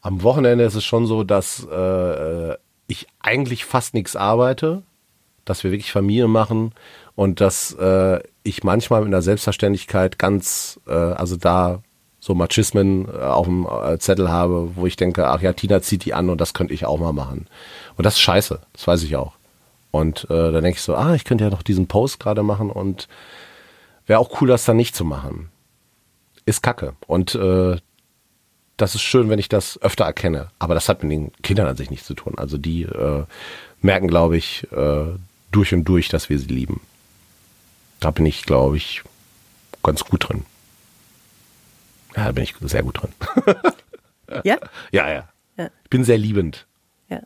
[0.00, 2.54] am Wochenende ist es schon so, dass äh,
[2.86, 4.82] ich eigentlich fast nichts arbeite,
[5.44, 6.72] dass wir wirklich Familie machen
[7.16, 11.82] und dass äh, ich manchmal in der Selbstverständlichkeit ganz, äh, also da
[12.24, 16.06] so Machismen äh, auf dem äh, Zettel habe, wo ich denke, ach ja, Tina zieht
[16.06, 17.48] die an und das könnte ich auch mal machen.
[17.98, 19.34] Und das ist scheiße, das weiß ich auch.
[19.90, 22.70] Und äh, dann denke ich so, ah, ich könnte ja noch diesen Post gerade machen
[22.70, 23.08] und
[24.06, 25.50] wäre auch cool, das dann nicht zu machen.
[26.46, 26.94] Ist kacke.
[27.06, 27.76] Und äh,
[28.78, 30.48] das ist schön, wenn ich das öfter erkenne.
[30.58, 32.38] Aber das hat mit den Kindern an sich nichts zu tun.
[32.38, 33.24] Also die äh,
[33.82, 35.12] merken, glaube ich, äh,
[35.52, 36.80] durch und durch, dass wir sie lieben.
[38.00, 39.02] Da bin ich, glaube ich,
[39.82, 40.46] ganz gut drin.
[42.16, 43.12] Ja, da bin ich sehr gut drin.
[44.28, 44.40] ja?
[44.44, 44.58] ja?
[44.92, 45.28] Ja, ja.
[45.84, 46.66] Ich bin sehr liebend.
[47.08, 47.20] Ja.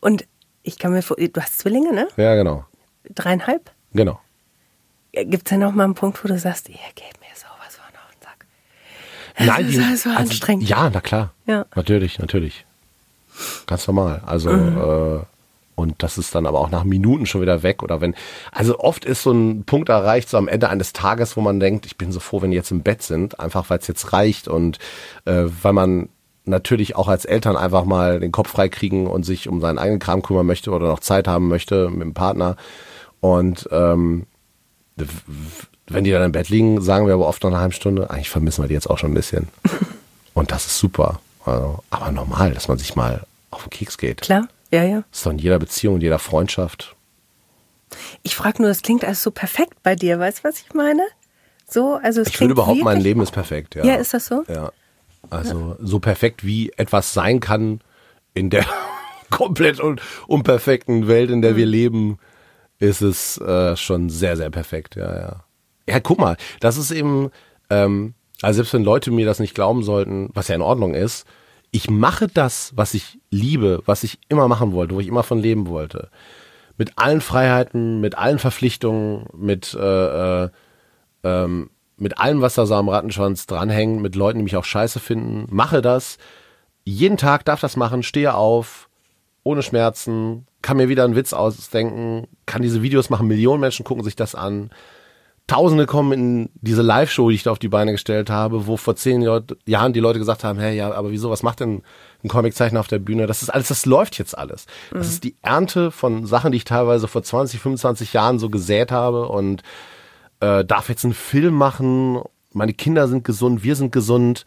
[0.00, 0.26] Und
[0.62, 2.08] ich kann mir vor, du hast Zwillinge, ne?
[2.16, 2.64] Ja, genau.
[3.14, 3.70] Dreieinhalb?
[3.92, 4.20] Genau.
[5.12, 7.86] Gibt es denn noch mal einen Punkt, wo du sagst, ihr gebt mir sowas von
[7.96, 8.46] auf den Sack?
[9.36, 10.68] Das Nein, ist die, halt so also, anstrengend.
[10.68, 11.32] Ja, na klar.
[11.46, 11.64] Ja.
[11.74, 12.66] Natürlich, natürlich.
[13.66, 14.22] Ganz normal.
[14.26, 15.22] Also, mhm.
[15.22, 15.24] äh,
[15.78, 18.14] und das ist dann aber auch nach Minuten schon wieder weg oder wenn,
[18.50, 21.86] also oft ist so ein Punkt erreicht, so am Ende eines Tages, wo man denkt,
[21.86, 24.48] ich bin so froh, wenn die jetzt im Bett sind, einfach weil es jetzt reicht
[24.48, 24.78] und
[25.24, 26.08] äh, weil man
[26.44, 30.22] natürlich auch als Eltern einfach mal den Kopf freikriegen und sich um seinen eigenen Kram
[30.22, 32.56] kümmern möchte oder noch Zeit haben möchte mit dem Partner.
[33.20, 34.26] Und ähm,
[35.86, 38.30] wenn die dann im Bett liegen, sagen wir aber oft noch eine halbe Stunde, eigentlich
[38.30, 39.48] vermissen wir die jetzt auch schon ein bisschen.
[40.34, 41.20] Und das ist super.
[41.44, 44.22] Also, aber normal, dass man sich mal auf den Keks geht.
[44.22, 44.48] Klar.
[44.70, 45.04] Ja, ja.
[45.10, 46.96] Das ist doch in jeder Beziehung, in jeder Freundschaft.
[48.22, 51.02] Ich frage nur, das klingt alles so perfekt bei dir, weißt du, was ich meine?
[51.66, 53.84] So, also es ich finde überhaupt, mein Leben ist perfekt, ja.
[53.84, 54.44] Ja, ist das so?
[54.48, 54.72] Ja.
[55.30, 55.86] Also ja.
[55.86, 57.80] so perfekt, wie etwas sein kann
[58.34, 58.64] in der
[59.30, 61.56] komplett un unperfekten Welt, in der mhm.
[61.56, 62.18] wir leben,
[62.78, 65.44] ist es äh, schon sehr, sehr perfekt, ja, ja.
[65.86, 67.30] Ja, guck mal, das ist eben,
[67.70, 71.26] ähm, also selbst wenn Leute mir das nicht glauben sollten, was ja in Ordnung ist,
[71.70, 75.38] ich mache das, was ich liebe, was ich immer machen wollte, wo ich immer von
[75.38, 76.10] leben wollte.
[76.76, 80.48] Mit allen Freiheiten, mit allen Verpflichtungen, mit, äh, äh,
[81.24, 85.00] ähm, mit allem, was da so am Rattenschwanz dranhängt, mit Leuten, die mich auch scheiße
[85.00, 86.18] finden, mache das.
[86.84, 88.88] Jeden Tag darf das machen, stehe auf,
[89.42, 94.04] ohne Schmerzen, kann mir wieder einen Witz ausdenken, kann diese Videos machen, Millionen Menschen gucken
[94.04, 94.70] sich das an.
[95.48, 98.96] Tausende kommen in diese Live-Show, die ich da auf die Beine gestellt habe, wo vor
[98.96, 99.22] zehn
[99.64, 101.82] Jahren die Leute gesagt haben, hey, ja, aber wieso, was macht denn
[102.22, 103.26] ein Comiczeichner auf der Bühne?
[103.26, 104.66] Das ist alles, das läuft jetzt alles.
[104.90, 105.12] Das mhm.
[105.12, 109.26] ist die Ernte von Sachen, die ich teilweise vor 20, 25 Jahren so gesät habe
[109.30, 109.62] und
[110.40, 112.20] äh, darf jetzt einen Film machen.
[112.52, 114.44] Meine Kinder sind gesund, wir sind gesund.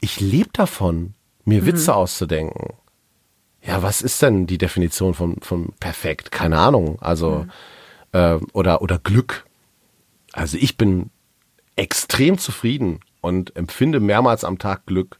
[0.00, 1.66] Ich lebe davon, mir mhm.
[1.66, 2.74] Witze auszudenken.
[3.60, 6.30] Ja, was ist denn die Definition von, von perfekt?
[6.30, 6.98] Keine Ahnung.
[7.00, 7.50] Also, mhm.
[8.12, 9.46] äh, oder, oder Glück
[10.32, 11.10] also ich bin
[11.76, 15.18] extrem zufrieden und empfinde mehrmals am Tag Glück.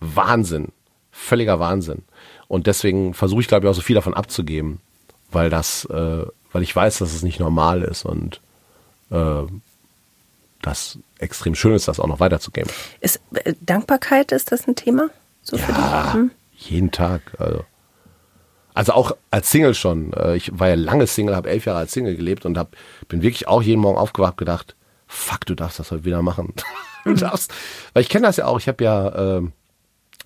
[0.00, 0.72] Wahnsinn.
[1.12, 2.02] Völliger Wahnsinn.
[2.48, 4.80] Und deswegen versuche ich, glaube ich, auch so viel davon abzugeben,
[5.30, 8.40] weil das, äh, weil ich weiß, dass es nicht normal ist und
[9.10, 9.42] äh,
[10.62, 12.70] das extrem schön ist, das auch noch weiterzugeben.
[13.00, 15.10] Ist äh, Dankbarkeit ist das ein Thema?
[15.42, 16.30] So ja, hm?
[16.56, 17.22] jeden Tag.
[17.38, 17.64] Also.
[18.74, 20.12] Also auch als Single schon.
[20.12, 22.76] Äh, ich war ja lange Single, habe elf Jahre als Single gelebt und hab,
[23.08, 26.52] bin wirklich auch jeden Morgen aufgewacht gedacht, fuck, du darfst das heute wieder machen.
[27.04, 27.16] du mhm.
[27.16, 27.54] darfst,
[27.92, 28.58] weil ich kenne das ja auch.
[28.58, 29.42] Ich habe ja äh,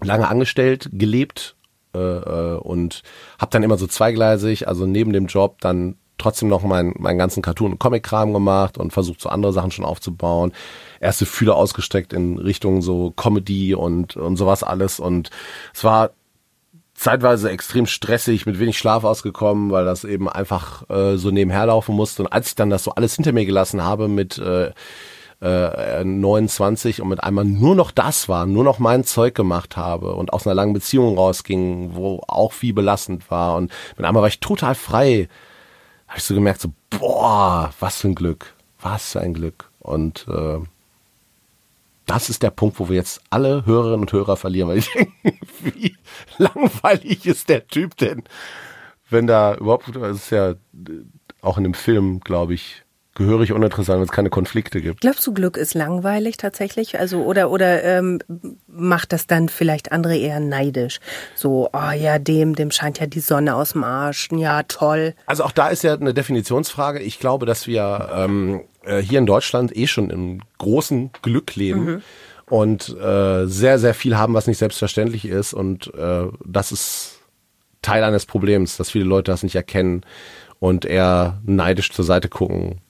[0.00, 1.56] lange angestellt gelebt
[1.94, 3.02] äh, äh, und
[3.38, 7.42] habe dann immer so zweigleisig, also neben dem Job dann trotzdem noch meinen meinen ganzen
[7.42, 10.52] Cartoon- und Comic-Kram gemacht und versucht so andere Sachen schon aufzubauen.
[11.00, 15.30] Erste Fühler ausgestreckt in Richtung so Comedy und und sowas alles und
[15.72, 16.10] es war
[16.98, 21.94] zeitweise extrem stressig, mit wenig Schlaf ausgekommen, weil das eben einfach äh, so nebenher laufen
[21.94, 22.22] musste.
[22.22, 24.72] Und als ich dann das so alles hinter mir gelassen habe mit äh,
[25.40, 30.14] äh, 29 und mit einmal nur noch das war, nur noch mein Zeug gemacht habe
[30.14, 34.28] und aus einer langen Beziehung rausging, wo auch viel belastend war und mit einmal war
[34.28, 35.28] ich total frei,
[36.08, 40.26] habe ich so gemerkt, so boah, was für ein Glück, was für ein Glück und
[40.28, 40.58] äh,
[42.08, 45.12] das ist der Punkt, wo wir jetzt alle Hörerinnen und Hörer verlieren, weil ich denke,
[45.62, 45.96] wie
[46.38, 48.24] langweilig ist der Typ denn?
[49.10, 50.54] Wenn da überhaupt, das ist ja
[51.40, 52.84] auch in dem Film, glaube ich,
[53.18, 55.00] gehörig uninteressant, wenn es keine Konflikte gibt.
[55.00, 56.98] Glaubst du, Glück ist langweilig tatsächlich?
[56.98, 58.20] Also oder oder ähm,
[58.68, 61.00] macht das dann vielleicht andere eher neidisch?
[61.34, 64.28] So, oh ja, dem, dem scheint ja die Sonne aus dem Arsch.
[64.32, 65.14] Ja, toll.
[65.26, 67.00] Also auch da ist ja eine Definitionsfrage.
[67.00, 71.84] Ich glaube, dass wir ähm, äh, hier in Deutschland eh schon im großen Glück leben.
[71.84, 72.02] Mhm.
[72.46, 75.52] Und äh, sehr, sehr viel haben, was nicht selbstverständlich ist.
[75.52, 77.18] Und äh, das ist
[77.82, 80.02] Teil eines Problems, dass viele Leute das nicht erkennen
[80.58, 82.80] und eher neidisch zur Seite gucken,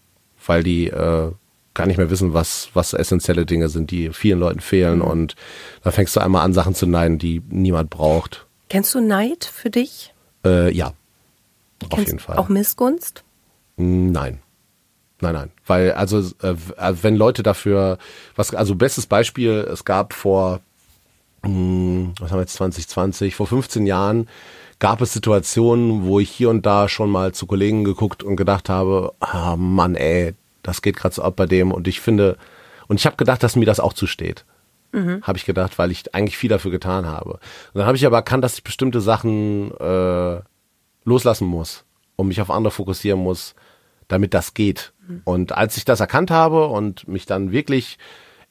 [0.46, 1.32] weil die äh,
[1.74, 4.98] gar nicht mehr wissen, was, was essentielle Dinge sind, die vielen Leuten fehlen.
[4.98, 5.04] Mhm.
[5.04, 5.34] Und
[5.82, 8.46] da fängst du einmal an, Sachen zu neiden, die niemand braucht.
[8.68, 10.14] Kennst du Neid für dich?
[10.44, 10.92] Äh, ja,
[11.80, 12.36] Kennst auf jeden Fall.
[12.36, 13.24] Auch Missgunst?
[13.76, 14.40] Nein.
[15.20, 15.50] Nein, nein.
[15.66, 17.98] Weil, also, äh, äh, wenn Leute dafür,
[18.36, 20.60] was, also bestes Beispiel, es gab vor,
[21.42, 24.28] mh, hm, was haben wir jetzt, 2020, vor 15 Jahren
[24.78, 28.68] gab es Situationen, wo ich hier und da schon mal zu Kollegen geguckt und gedacht
[28.68, 32.36] habe, ah Mann, ey, das geht gerade so ab bei dem und ich finde,
[32.86, 34.44] und ich habe gedacht, dass mir das auch zusteht.
[34.92, 35.22] Mhm.
[35.22, 37.32] Habe ich gedacht, weil ich eigentlich viel dafür getan habe.
[37.32, 37.40] Und
[37.74, 40.40] dann habe ich aber erkannt, dass ich bestimmte Sachen äh,
[41.04, 41.84] loslassen muss
[42.16, 43.54] und mich auf andere fokussieren muss,
[44.08, 44.92] damit das geht.
[45.06, 45.22] Mhm.
[45.24, 47.98] Und als ich das erkannt habe und mich dann wirklich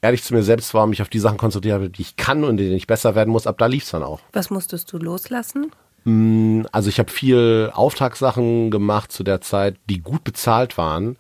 [0.02, 2.52] ehrlich zu mir selbst war, mich auf die Sachen konzentriert habe, die ich kann und
[2.52, 4.20] in denen ich besser werden muss, ab da lief's dann auch.
[4.34, 5.72] Was musstest du loslassen?
[6.04, 11.18] Mm, also ich habe viel Auftragssachen gemacht zu der Zeit, die gut bezahlt waren.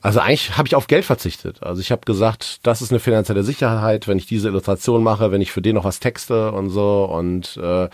[0.00, 1.62] Also eigentlich habe ich auf Geld verzichtet.
[1.62, 5.40] Also ich habe gesagt, das ist eine finanzielle Sicherheit, wenn ich diese Illustration mache, wenn
[5.40, 7.88] ich für den noch was texte und so und äh,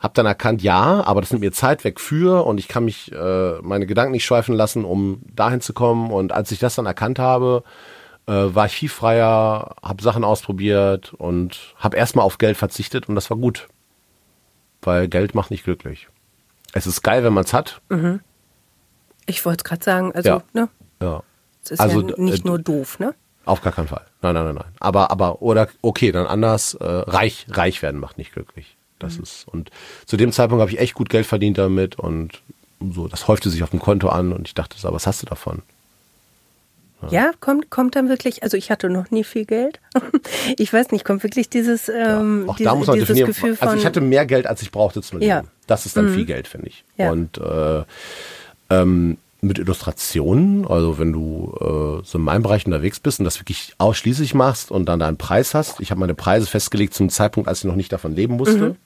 [0.00, 3.12] habe dann erkannt, ja, aber das nimmt mir Zeit weg für und ich kann mich
[3.12, 6.10] äh, meine Gedanken nicht schweifen lassen, um dahin zu kommen.
[6.10, 7.62] Und als ich das dann erkannt habe,
[8.26, 13.14] äh, war ich viel freier, habe Sachen ausprobiert und habe erstmal auf Geld verzichtet und
[13.14, 13.68] das war gut
[14.86, 16.08] weil Geld macht nicht glücklich.
[16.72, 17.82] Es ist geil, wenn man es hat.
[17.88, 18.20] Mhm.
[19.26, 20.42] Ich wollte es gerade sagen, also, ja.
[20.52, 20.68] ne?
[21.02, 21.22] Ja.
[21.64, 23.14] Es ist also, ja nicht äh, nur doof, ne?
[23.44, 24.06] Auf gar keinen Fall.
[24.22, 24.72] Nein, nein, nein, nein.
[24.78, 28.75] Aber, aber, oder, okay, dann anders, äh, reich, reich werden macht nicht glücklich.
[28.98, 29.22] Das mhm.
[29.24, 29.70] ist, und
[30.06, 32.42] zu dem Zeitpunkt habe ich echt gut Geld verdient damit und
[32.80, 35.26] so, das häufte sich auf dem Konto an und ich dachte so, was hast du
[35.26, 35.62] davon?
[37.10, 39.80] Ja, kommt, kommt dann wirklich, also ich hatte noch nie viel Geld.
[40.58, 43.54] ich weiß nicht, kommt wirklich dieses, ähm, ja, auch diese, da muss man dieses Gefühl
[43.54, 43.68] von.
[43.68, 45.28] Also ich hatte mehr Geld, als ich brauchte zum Leben.
[45.28, 45.44] Ja.
[45.66, 46.14] Das ist dann mhm.
[46.14, 46.84] viel Geld, finde ich.
[46.96, 47.10] Ja.
[47.10, 47.84] Und äh,
[48.70, 53.38] ähm, mit Illustrationen, also wenn du äh, so in meinem Bereich unterwegs bist und das
[53.38, 55.80] wirklich ausschließlich machst und dann deinen Preis hast.
[55.80, 58.70] Ich habe meine Preise festgelegt zum Zeitpunkt, als ich noch nicht davon leben musste.
[58.70, 58.76] Mhm.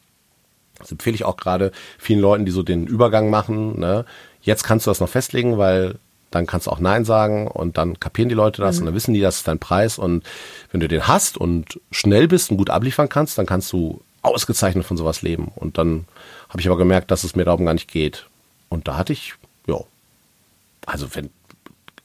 [0.81, 3.79] Das empfehle ich auch gerade vielen Leuten, die so den Übergang machen.
[3.79, 4.05] Ne?
[4.43, 5.97] Jetzt kannst du das noch festlegen, weil
[6.31, 8.83] dann kannst du auch Nein sagen und dann kapieren die Leute das mhm.
[8.83, 9.99] und dann wissen die, das ist dein Preis.
[9.99, 10.25] Und
[10.71, 14.85] wenn du den hast und schnell bist und gut abliefern kannst, dann kannst du ausgezeichnet
[14.85, 15.51] von sowas leben.
[15.55, 16.07] Und dann
[16.49, 18.27] habe ich aber gemerkt, dass es mir darum gar nicht geht.
[18.69, 19.35] Und da hatte ich,
[19.67, 19.79] ja,
[20.87, 21.31] also wenn,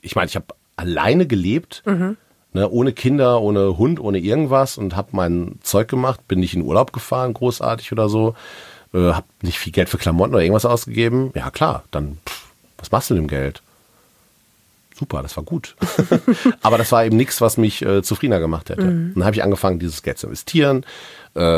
[0.01, 2.17] ich meine, ich habe alleine gelebt, mhm.
[2.55, 6.63] Ne, ohne Kinder, ohne Hund, ohne irgendwas und habe mein Zeug gemacht, bin nicht in
[6.63, 8.33] Urlaub gefahren, großartig oder so,
[8.93, 11.31] äh, habe nicht viel Geld für Klamotten oder irgendwas ausgegeben.
[11.35, 13.61] Ja klar, dann, pff, was machst du mit dem Geld?
[14.97, 15.75] Super, das war gut.
[16.61, 18.85] Aber das war eben nichts, was mich äh, zufriedener gemacht hätte.
[18.85, 19.11] Mhm.
[19.15, 20.85] Dann habe ich angefangen, dieses Geld zu investieren,
[21.33, 21.51] äh,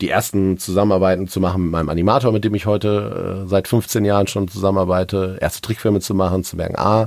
[0.00, 4.04] die ersten Zusammenarbeiten zu machen mit meinem Animator, mit dem ich heute äh, seit 15
[4.04, 7.06] Jahren schon zusammenarbeite, erste Trickfilme zu machen, zu merken, ah,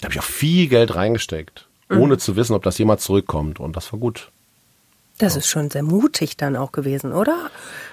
[0.00, 2.00] da habe ich auch viel Geld reingesteckt, mhm.
[2.00, 3.60] ohne zu wissen, ob das jemals zurückkommt.
[3.60, 4.30] Und das war gut.
[5.18, 5.40] Das ja.
[5.40, 7.50] ist schon sehr mutig dann auch gewesen, oder?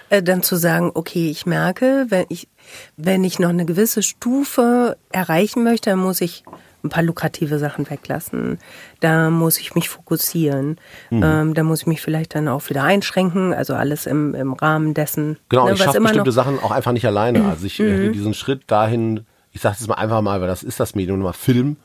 [0.10, 2.48] Äh, dann zu sagen, okay, ich merke, wenn ich,
[2.96, 6.44] wenn ich noch eine gewisse Stufe erreichen möchte, dann muss ich
[6.84, 8.60] ein paar lukrative Sachen weglassen.
[9.02, 10.78] Da muss ich mich fokussieren.
[11.10, 11.24] Mhm.
[11.24, 13.54] Ähm, da muss ich mich vielleicht dann auch wieder einschränken.
[13.54, 15.38] Also alles im, im Rahmen dessen.
[15.50, 17.44] Genau, ne, ich schaffe bestimmte Sachen auch einfach nicht alleine.
[17.58, 17.90] Also ich mhm.
[17.90, 21.20] hätte diesen Schritt dahin, ich sage es mal einfach mal, weil das ist das Medium,
[21.20, 21.78] mal Film,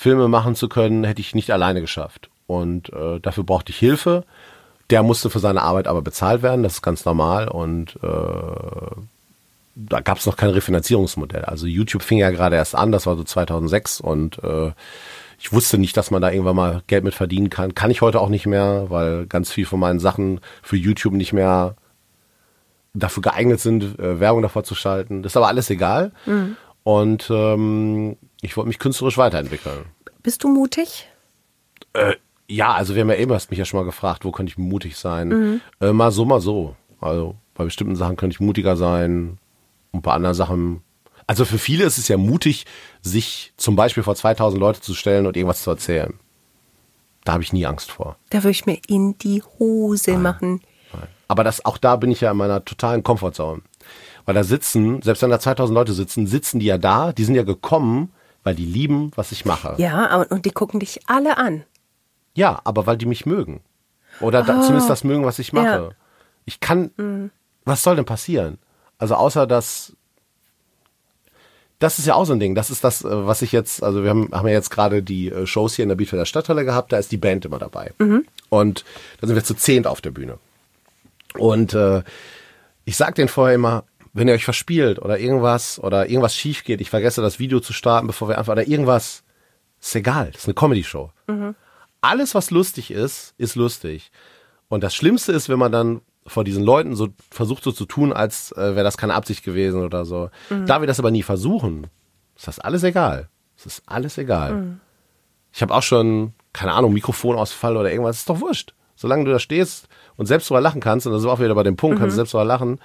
[0.00, 2.30] Filme machen zu können, hätte ich nicht alleine geschafft.
[2.46, 4.24] Und äh, dafür brauchte ich Hilfe.
[4.88, 7.48] Der musste für seine Arbeit aber bezahlt werden, das ist ganz normal.
[7.48, 8.96] Und äh,
[9.76, 11.44] da gab es noch kein Refinanzierungsmodell.
[11.44, 14.72] Also YouTube fing ja gerade erst an, das war so 2006 und äh,
[15.38, 17.74] ich wusste nicht, dass man da irgendwann mal Geld mit verdienen kann.
[17.74, 21.34] Kann ich heute auch nicht mehr, weil ganz viel von meinen Sachen für YouTube nicht
[21.34, 21.76] mehr
[22.94, 25.22] dafür geeignet sind, äh, Werbung davor zu schalten.
[25.22, 26.12] Das ist aber alles egal.
[26.24, 26.56] Mhm.
[26.84, 29.84] Und ähm, ich wollte mich künstlerisch weiterentwickeln.
[30.22, 31.08] Bist du mutig?
[31.92, 32.14] Äh,
[32.48, 34.58] ja, also wir haben ja eben, hast mich ja schon mal gefragt, wo könnte ich
[34.58, 35.28] mutig sein?
[35.28, 35.60] Mhm.
[35.80, 36.76] Äh, mal so, mal so.
[37.00, 39.38] Also bei bestimmten Sachen könnte ich mutiger sein,
[39.92, 40.82] und bei anderen Sachen.
[41.26, 42.66] Also für viele ist es ja mutig,
[43.02, 46.14] sich zum Beispiel vor 2000 Leute zu stellen und irgendwas zu erzählen.
[47.24, 48.16] Da habe ich nie Angst vor.
[48.30, 50.22] Da würde ich mir in die Hose Nein.
[50.22, 50.60] machen.
[50.92, 51.08] Nein.
[51.28, 53.62] Aber das, auch da bin ich ja in meiner totalen Komfortzone.
[54.24, 57.34] Weil da sitzen, selbst wenn da 2000 Leute sitzen, sitzen die ja da, die sind
[57.34, 59.74] ja gekommen, weil die lieben, was ich mache.
[59.78, 61.64] Ja, und die gucken dich alle an.
[62.34, 63.60] Ja, aber weil die mich mögen.
[64.20, 64.44] Oder oh.
[64.44, 65.66] da, zumindest das mögen, was ich mache.
[65.66, 65.90] Ja.
[66.44, 67.30] Ich kann, mhm.
[67.64, 68.58] was soll denn passieren?
[68.98, 69.94] Also außer dass
[71.80, 72.54] das ist ja auch so ein Ding.
[72.54, 75.30] Das ist das, äh, was ich jetzt, also wir haben, haben ja jetzt gerade die
[75.30, 77.92] äh, Shows hier in der Bielefelder Stadthalle gehabt, da ist die Band immer dabei.
[77.98, 78.26] Mhm.
[78.50, 78.84] Und
[79.20, 80.38] da sind wir zu zehnt auf der Bühne.
[81.38, 82.02] Und äh,
[82.84, 86.80] ich sag denen vorher immer, wenn ihr euch verspielt oder irgendwas oder irgendwas schief geht,
[86.80, 89.22] ich vergesse das Video zu starten, bevor wir anfangen, oder irgendwas,
[89.80, 91.10] ist egal, das ist eine Comedy-Show.
[91.28, 91.54] Mhm.
[92.00, 94.10] Alles, was lustig ist, ist lustig.
[94.68, 98.12] Und das Schlimmste ist, wenn man dann vor diesen Leuten so versucht so zu tun,
[98.12, 100.30] als äh, wäre das keine Absicht gewesen oder so.
[100.48, 100.66] Mhm.
[100.66, 101.86] Da wir das aber nie versuchen,
[102.36, 103.28] ist das alles egal.
[103.56, 104.52] Es ist alles egal.
[104.54, 104.80] Mhm.
[105.52, 108.74] Ich habe auch schon, keine Ahnung, Mikrofonausfall oder irgendwas, ist doch wurscht.
[108.94, 111.62] Solange du da stehst und selbst drüber lachen kannst, und das ist auch wieder bei
[111.62, 112.00] dem Punkt, mhm.
[112.00, 112.78] kannst du selbst drüber lachen,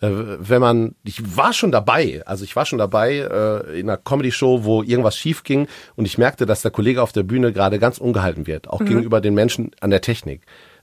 [0.00, 3.96] äh, wenn man, ich war schon dabei, also ich war schon dabei äh, in einer
[3.96, 7.78] Comedy-Show, wo irgendwas schief ging und ich merkte, dass der Kollege auf der Bühne gerade
[7.78, 8.86] ganz ungehalten wird, auch mhm.
[8.86, 10.42] gegenüber den Menschen an der Technik.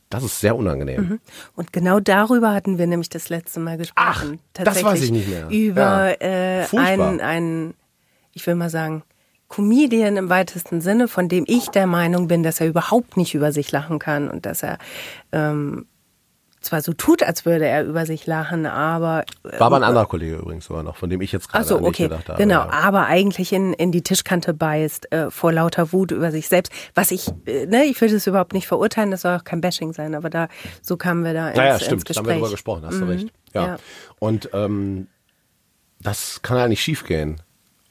[0.09, 1.01] Das ist sehr unangenehm.
[1.01, 1.19] Mhm.
[1.55, 4.39] Und genau darüber hatten wir nämlich das letzte Mal gesprochen.
[4.57, 5.49] Ach, das weiß ich nicht mehr.
[5.49, 6.61] Über ja.
[6.61, 7.73] äh, einen, einen,
[8.33, 9.03] ich will mal sagen,
[9.49, 13.51] Comedian im weitesten Sinne, von dem ich der Meinung bin, dass er überhaupt nicht über
[13.51, 14.77] sich lachen kann und dass er
[15.31, 15.85] ähm,
[16.63, 20.05] zwar so tut, als würde er über sich lachen, aber war aber ein äh, anderer
[20.05, 22.03] Kollege übrigens sogar noch, von dem ich jetzt gerade so, okay.
[22.03, 22.37] gedacht habe.
[22.37, 22.69] Genau, ja.
[22.69, 26.71] aber eigentlich in, in die Tischkante beißt äh, vor lauter Wut über sich selbst.
[26.95, 29.93] Was ich, äh, ne, ich würde es überhaupt nicht verurteilen, das soll auch kein Bashing
[29.93, 30.47] sein, aber da
[30.81, 32.25] so kamen wir da ins, naja, stimmt, ins Gespräch.
[32.25, 32.99] Da haben wir drüber gesprochen, hast mhm.
[33.01, 33.33] du recht.
[33.53, 33.65] Ja.
[33.65, 33.77] ja.
[34.19, 35.07] Und ähm,
[36.01, 37.41] das kann ja nicht schiefgehen,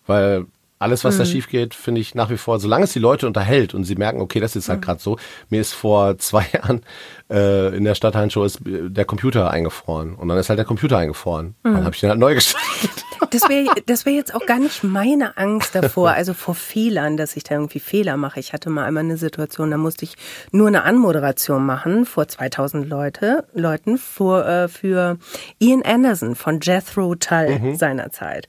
[0.07, 0.47] weil
[0.83, 1.18] alles, was mhm.
[1.21, 3.95] da schief geht, finde ich nach wie vor, solange es die Leute unterhält und sie
[3.95, 4.85] merken, okay, das ist halt mhm.
[4.85, 5.16] gerade so.
[5.49, 6.83] Mir ist vor zwei Jahren
[7.31, 10.98] äh, in der Stadthallen-Show ist äh, der Computer eingefroren und dann ist halt der Computer
[10.98, 11.54] eingefroren.
[11.63, 11.75] Mhm.
[11.75, 13.04] Dann habe ich den halt neu gestartet.
[13.31, 17.35] Das wäre das wär jetzt auch gar nicht meine Angst davor, also vor Fehlern, dass
[17.37, 18.40] ich da irgendwie Fehler mache.
[18.40, 20.17] Ich hatte mal einmal eine Situation, da musste ich
[20.50, 25.19] nur eine Anmoderation machen vor 2000 Leute, Leuten für, äh, für
[25.61, 27.77] Ian Anderson von Jethro Tull mhm.
[27.77, 28.48] seinerzeit.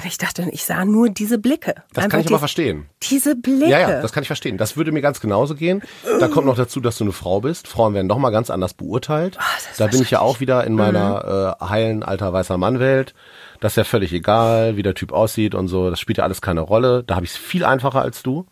[0.00, 1.74] Und ich dachte, ich sah nur diese Blicke.
[1.92, 2.86] Das Einfach kann ich aber die- verstehen.
[3.02, 3.68] Diese Blicke.
[3.68, 4.56] Ja, ja, das kann ich verstehen.
[4.56, 5.82] Das würde mir ganz genauso gehen.
[6.20, 7.66] Da kommt noch dazu, dass du eine Frau bist.
[7.66, 9.36] Frauen werden noch mal ganz anders beurteilt.
[9.70, 10.78] Ist da bin ich ja auch wieder in Mhm.
[10.78, 13.14] meiner äh, heilen alter weißer Mann-Welt.
[13.60, 15.90] Das ist ja völlig egal, wie der Typ aussieht und so.
[15.90, 17.02] Das spielt ja alles keine Rolle.
[17.04, 18.46] Da habe ich es viel einfacher als du.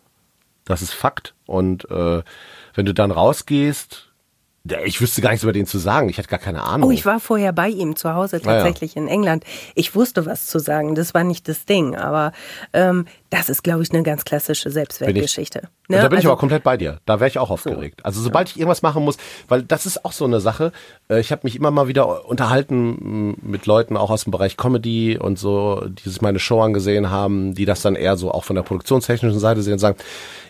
[0.64, 1.34] Das ist Fakt.
[1.46, 2.22] Und äh,
[2.74, 4.05] wenn du dann rausgehst,
[4.84, 6.08] ich wüsste gar nichts über den zu sagen.
[6.08, 6.88] Ich hatte gar keine Ahnung.
[6.88, 8.54] Oh, ich war vorher bei ihm zu Hause, Ah, ja.
[8.62, 9.44] tatsächlich in England.
[9.74, 12.32] Ich wusste was zu sagen, das war nicht das Ding, aber
[12.72, 15.68] ähm, das ist, glaube ich, eine ganz klassische Selbstwertgeschichte.
[15.88, 16.98] Und da bin ich Also- aber komplett bei dir.
[17.06, 18.04] Da wäre ich auch aufgeregt.
[18.04, 19.16] Also sobald ich irgendwas machen muss,
[19.48, 20.72] weil das ist auch so eine Sache.
[21.08, 24.56] äh, Ich habe mich immer mal wieder unterhalten mh, mit Leuten auch aus dem Bereich
[24.56, 28.42] Comedy und so, die sich meine Show angesehen haben, die das dann eher so auch
[28.44, 29.96] von der produktionstechnischen Seite sehen und sagen,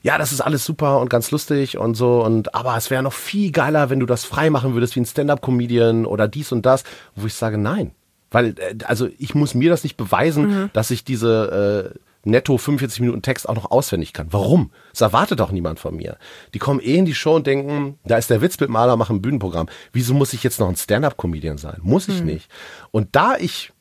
[0.03, 3.13] ja, das ist alles super und ganz lustig und so und aber es wäre noch
[3.13, 6.85] viel geiler, wenn du das frei machen würdest wie ein Stand-up-Comedian oder dies und das,
[7.15, 7.91] wo ich sage, nein.
[8.31, 13.01] Weil, äh, also ich muss mir das nicht beweisen, dass ich diese äh, netto 45
[13.01, 14.33] Minuten Text auch noch auswendig kann.
[14.33, 14.73] Warum?
[14.91, 16.17] Das erwartet doch niemand von mir.
[16.55, 19.69] Die kommen eh in die Show und denken, da ist der Witzbildmaler, machen ein Bühnenprogramm.
[19.93, 21.79] Wieso muss ich jetzt noch ein Stand-up-Comedian sein?
[21.83, 22.51] Muss ich nicht.
[22.91, 23.73] Und da ich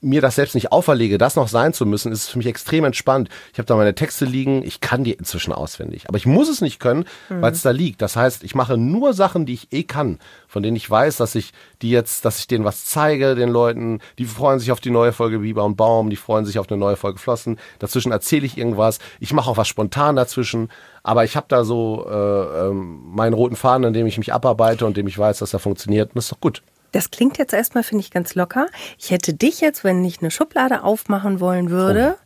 [0.00, 3.28] mir das selbst nicht auferlege, das noch sein zu müssen, ist für mich extrem entspannt.
[3.52, 6.08] Ich habe da meine Texte liegen, ich kann die inzwischen auswendig.
[6.08, 8.02] Aber ich muss es nicht können, weil es da liegt.
[8.02, 10.18] Das heißt, ich mache nur Sachen, die ich eh kann,
[10.48, 11.52] von denen ich weiß, dass ich
[11.82, 15.12] die jetzt, dass ich denen was zeige, den Leuten, die freuen sich auf die neue
[15.12, 17.58] Folge Biber und Baum, die freuen sich auf eine neue Folge Flossen.
[17.78, 18.98] Dazwischen erzähle ich irgendwas.
[19.18, 20.68] Ich mache auch was spontan dazwischen.
[21.02, 24.84] Aber ich habe da so äh, ähm, meinen roten Faden, an dem ich mich abarbeite
[24.84, 26.10] und dem ich weiß, dass er funktioniert.
[26.10, 26.62] Und das ist doch gut.
[26.92, 28.66] Das klingt jetzt erstmal, finde ich, ganz locker.
[28.98, 32.16] Ich hätte dich jetzt, wenn ich eine Schublade aufmachen wollen würde,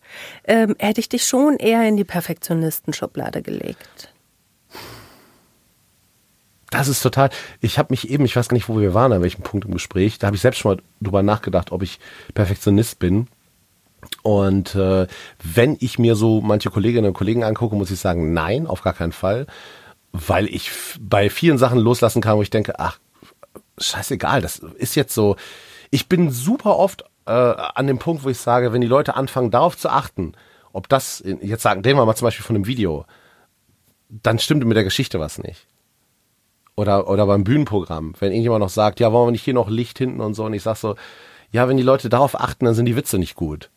[0.44, 4.10] ähm, hätte ich dich schon eher in die Perfektionisten-Schublade gelegt.
[6.70, 7.30] Das ist total.
[7.60, 9.74] Ich habe mich eben, ich weiß gar nicht, wo wir waren, an welchem Punkt im
[9.74, 12.00] Gespräch, da habe ich selbst schon mal drüber nachgedacht, ob ich
[12.34, 13.28] Perfektionist bin.
[14.22, 15.06] Und äh,
[15.42, 18.92] wenn ich mir so manche Kolleginnen und Kollegen angucke, muss ich sagen, nein, auf gar
[18.92, 19.46] keinen Fall.
[20.12, 22.98] Weil ich bei vielen Sachen loslassen kann, wo ich denke, ach,
[23.78, 25.36] scheißegal, das ist jetzt so.
[25.90, 29.50] Ich bin super oft äh, an dem Punkt, wo ich sage, wenn die Leute anfangen,
[29.50, 30.32] darauf zu achten,
[30.72, 33.04] ob das, jetzt sagen, nehmen wir mal zum Beispiel von einem Video,
[34.08, 35.66] dann stimmt mit der Geschichte was nicht
[36.76, 39.98] oder, oder beim Bühnenprogramm, wenn irgendjemand noch sagt, ja, wollen wir nicht hier noch Licht
[39.98, 40.96] hinten und so, und ich sag so,
[41.52, 43.70] ja, wenn die Leute darauf achten, dann sind die Witze nicht gut.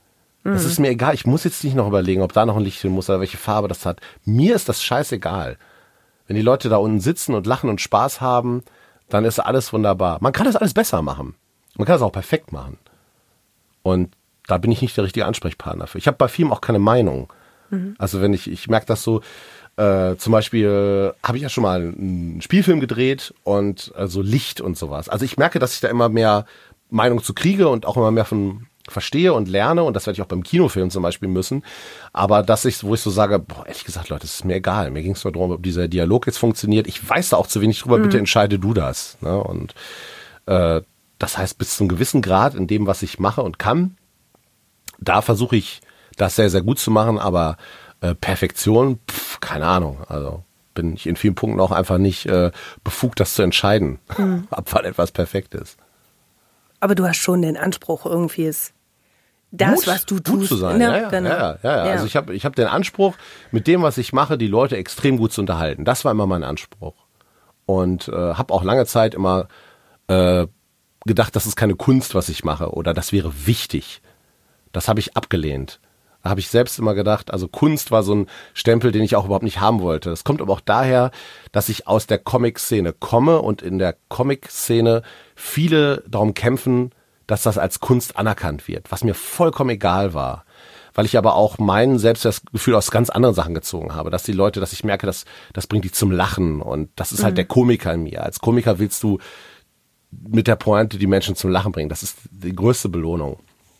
[0.43, 2.79] Das ist mir egal, ich muss jetzt nicht noch überlegen, ob da noch ein Licht
[2.81, 3.99] hin muss oder welche Farbe das hat.
[4.23, 5.57] Mir ist das scheißegal.
[6.25, 8.63] Wenn die Leute da unten sitzen und lachen und Spaß haben,
[9.09, 10.17] dann ist alles wunderbar.
[10.21, 11.35] Man kann das alles besser machen.
[11.75, 12.77] Man kann das auch perfekt machen.
[13.83, 14.13] Und
[14.47, 15.97] da bin ich nicht der richtige Ansprechpartner für.
[15.97, 17.31] Ich habe bei vielem auch keine Meinung.
[17.97, 19.21] Also wenn ich, ich merke das so,
[19.75, 24.77] äh, zum Beispiel habe ich ja schon mal einen Spielfilm gedreht und also Licht und
[24.77, 25.09] sowas.
[25.09, 26.45] Also ich merke, dass ich da immer mehr
[26.89, 30.21] Meinung zu kriege und auch immer mehr von verstehe und lerne und das werde ich
[30.21, 31.63] auch beim Kinofilm zum Beispiel müssen.
[32.13, 34.91] Aber dass ich, wo ich so sage, boah, ehrlich gesagt, Leute, das ist mir egal.
[34.91, 36.87] Mir ging es nur darum, ob dieser Dialog jetzt funktioniert.
[36.87, 39.17] Ich weiß da auch zu wenig drüber, bitte entscheide du das.
[39.21, 39.37] Ne?
[39.41, 39.73] Und
[40.45, 40.81] äh,
[41.19, 43.97] das heißt, bis zu einem gewissen Grad in dem, was ich mache und kann,
[44.99, 45.81] da versuche ich
[46.15, 47.57] das sehr, sehr gut zu machen, aber
[48.01, 49.99] äh, Perfektion, pf, keine Ahnung.
[50.07, 52.51] Also bin ich in vielen Punkten auch einfach nicht äh,
[52.83, 53.99] befugt, das zu entscheiden,
[54.49, 55.77] ab wann etwas perfekt ist.
[56.79, 58.73] Aber du hast schon den Anspruch, irgendwie es
[59.51, 60.49] das, gut, was du gut tust.
[60.49, 60.77] zu sein.
[60.77, 60.83] ne?
[60.83, 61.29] Ja, ja, genau.
[61.29, 61.91] ja, ja, ja.
[61.91, 63.15] Also ich habe ich hab den Anspruch,
[63.51, 65.85] mit dem, was ich mache, die Leute extrem gut zu unterhalten.
[65.85, 66.95] Das war immer mein Anspruch.
[67.65, 69.47] Und äh, habe auch lange Zeit immer
[70.07, 70.47] äh,
[71.05, 74.01] gedacht, das ist keine Kunst, was ich mache oder das wäre wichtig.
[74.71, 75.79] Das habe ich abgelehnt.
[76.23, 79.25] Da habe ich selbst immer gedacht, also Kunst war so ein Stempel, den ich auch
[79.25, 80.09] überhaupt nicht haben wollte.
[80.09, 81.11] Das kommt aber auch daher,
[81.53, 85.03] dass ich aus der Comic-Szene komme und in der Comic-Szene
[85.35, 86.91] viele darum kämpfen,
[87.27, 90.45] dass das als Kunst anerkannt wird, was mir vollkommen egal war.
[90.93, 94.59] Weil ich aber auch mein Selbstwertgefühl aus ganz anderen Sachen gezogen habe, dass die Leute,
[94.59, 97.93] dass ich merke, dass das bringt die zum Lachen und das ist halt der Komiker
[97.93, 98.23] in mir.
[98.23, 99.19] Als Komiker willst du
[100.09, 101.89] mit der Pointe die Menschen zum Lachen bringen.
[101.89, 103.37] Das ist die größte Belohnung.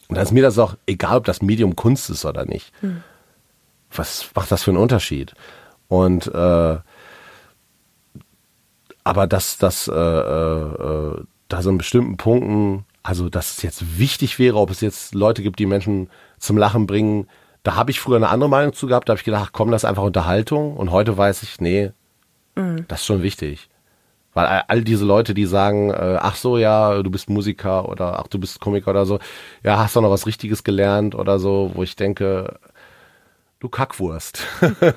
[0.07, 2.71] Und dann ist mir das auch egal, ob das Medium Kunst ist oder nicht.
[3.91, 5.33] Was macht das für einen Unterschied?
[5.87, 6.77] Und äh,
[9.03, 14.37] aber dass das äh, äh, da so in bestimmten Punkten, also dass es jetzt wichtig
[14.37, 17.27] wäre, ob es jetzt Leute gibt, die Menschen zum Lachen bringen,
[17.63, 19.07] da habe ich früher eine andere Meinung zu gehabt.
[19.07, 20.75] Da habe ich gedacht, komm, das ist einfach Unterhaltung.
[20.75, 21.91] Und heute weiß ich, nee,
[22.87, 23.69] das ist schon wichtig.
[24.33, 28.27] Weil all- diese Leute, die sagen, äh, ach so, ja, du bist Musiker oder ach,
[28.27, 29.19] du bist Komiker oder so,
[29.63, 32.59] ja, hast doch noch was Richtiges gelernt oder so, wo ich denke,
[33.59, 34.45] du Kackwurst.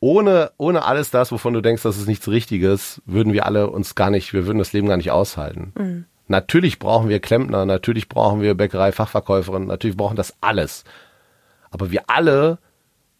[0.00, 3.94] ohne, ohne alles das, wovon du denkst, das ist nichts Richtiges, würden wir alle uns
[3.94, 6.06] gar nicht, wir würden das Leben gar nicht aushalten.
[6.32, 10.84] Natürlich brauchen wir Klempner, natürlich brauchen wir Bäckerei, Fachverkäuferin, natürlich brauchen das alles.
[11.70, 12.56] Aber wir alle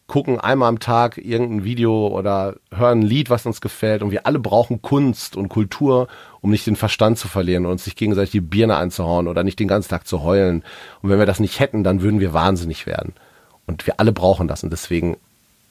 [0.07, 4.25] gucken einmal am Tag irgendein Video oder hören ein Lied, was uns gefällt und wir
[4.25, 6.07] alle brauchen Kunst und Kultur,
[6.41, 9.59] um nicht den Verstand zu verlieren und uns nicht gegenseitig die Birne einzuhauen oder nicht
[9.59, 10.63] den ganzen Tag zu heulen.
[11.03, 13.13] Und wenn wir das nicht hätten, dann würden wir wahnsinnig werden.
[13.67, 15.17] Und wir alle brauchen das und deswegen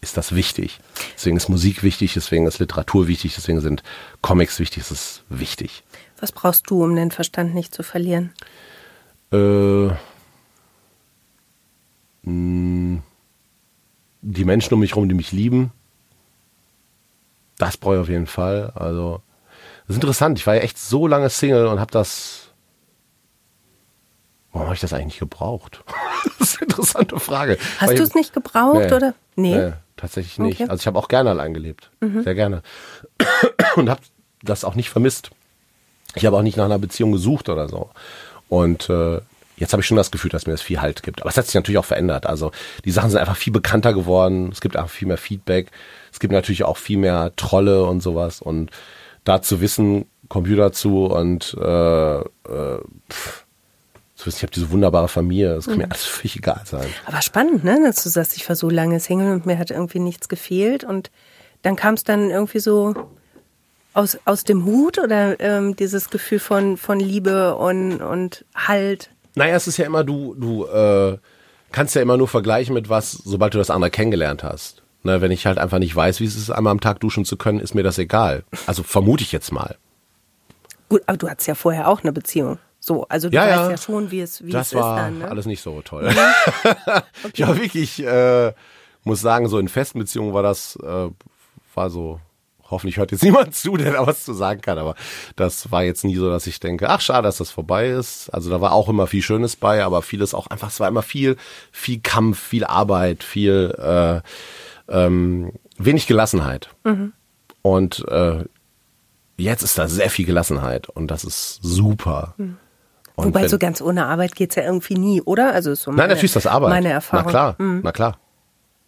[0.01, 0.79] ist das wichtig.
[1.17, 3.83] Deswegen ist Musik wichtig, deswegen ist Literatur wichtig, deswegen sind
[4.21, 5.83] Comics wichtig, es ist wichtig.
[6.23, 8.33] Was brauchst du, um den Verstand nicht zu verlieren?
[9.33, 9.89] Äh,
[12.23, 13.03] mh,
[14.21, 15.73] die Menschen um mich herum, die mich lieben,
[17.59, 18.71] das brauche ich auf jeden Fall.
[18.77, 19.21] Also,
[19.89, 20.39] das ist interessant.
[20.39, 22.53] Ich war ja echt so lange Single und habe das.
[24.53, 25.83] Warum habe ich das eigentlich gebraucht?
[26.39, 27.59] das ist eine interessante Frage.
[27.79, 29.15] Hast du es nicht gebraucht nee, oder?
[29.35, 29.57] Nee.
[29.57, 30.61] nee tatsächlich nicht.
[30.61, 30.71] Okay.
[30.71, 31.91] Also ich habe auch gerne allein gelebt.
[31.99, 32.23] Mhm.
[32.23, 32.63] Sehr gerne.
[33.75, 34.03] und habe
[34.43, 35.31] das auch nicht vermisst.
[36.15, 37.91] Ich habe auch nicht nach einer Beziehung gesucht oder so.
[38.49, 39.21] Und äh,
[39.63, 41.21] Jetzt habe ich schon das Gefühl, dass mir das viel Halt gibt.
[41.21, 42.27] Aber es hat sich natürlich auch verändert.
[42.27, 42.51] Also
[42.85, 44.49] die Sachen sind einfach viel bekannter geworden.
[44.51, 45.71] Es gibt einfach viel mehr Feedback.
[46.13, 48.43] Es gibt natürlich auch viel mehr Trolle und sowas.
[48.43, 48.73] Und
[49.23, 52.23] da zu wissen, Computer zu und äh, äh,
[53.09, 53.45] pff,
[54.17, 55.83] zu wissen, ich habe diese wunderbare Familie, das kann mhm.
[55.83, 56.89] mir alles völlig egal sein.
[57.05, 57.79] Aber spannend, ne?
[57.85, 60.83] Dass du sagst, ich war so lange Single und mir hat irgendwie nichts gefehlt.
[60.83, 61.13] Und
[61.63, 62.95] dann kam es dann irgendwie so
[63.95, 69.11] aus, aus dem Hut oder ähm, dieses Gefühl von, von Liebe und, und Halt?
[69.35, 71.19] Naja, es ist ja immer, du, du äh,
[71.73, 74.83] kannst ja immer nur vergleichen mit was, sobald du das andere kennengelernt hast.
[75.05, 77.37] Ne, wenn ich halt einfach nicht weiß, wie es ist, einmal am Tag duschen zu
[77.37, 78.45] können, ist mir das egal.
[78.67, 79.77] Also vermute ich jetzt mal.
[80.89, 82.59] Gut, aber du hattest ja vorher auch eine Beziehung.
[82.79, 83.71] So, also du ja, weißt ja.
[83.71, 85.19] ja schon, wie es, wie das es war ist dann.
[85.19, 85.29] Ne?
[85.29, 86.09] alles nicht so toll.
[87.25, 87.33] okay.
[87.35, 88.53] Ja, wirklich, äh,
[89.03, 91.09] muss sagen, so in festen Beziehungen war das, äh,
[91.75, 92.21] war so
[92.73, 94.97] Hoffentlich hört jetzt niemand zu, der da was zu sagen kann, aber
[95.37, 98.31] das war jetzt nie so, dass ich denke, ach schade, dass das vorbei ist.
[98.31, 101.03] Also da war auch immer viel Schönes bei, aber vieles auch einfach, es war immer
[101.03, 101.37] viel,
[101.71, 104.21] viel Kampf, viel Arbeit, viel äh,
[104.89, 106.71] ähm, wenig Gelassenheit.
[106.85, 107.13] Mhm.
[107.61, 108.45] Und äh,
[109.37, 112.35] jetzt ist da sehr viel Gelassenheit und das ist super.
[112.39, 112.57] Mhm.
[113.17, 115.53] Wobei wenn, so ganz ohne Arbeit geht's ja irgendwie nie, oder?
[115.53, 116.71] Also so meine, Nein, natürlich ist das Arbeit.
[116.71, 117.27] Meine Erfahrung.
[117.27, 117.81] Na klar, mhm.
[117.85, 118.19] na klar.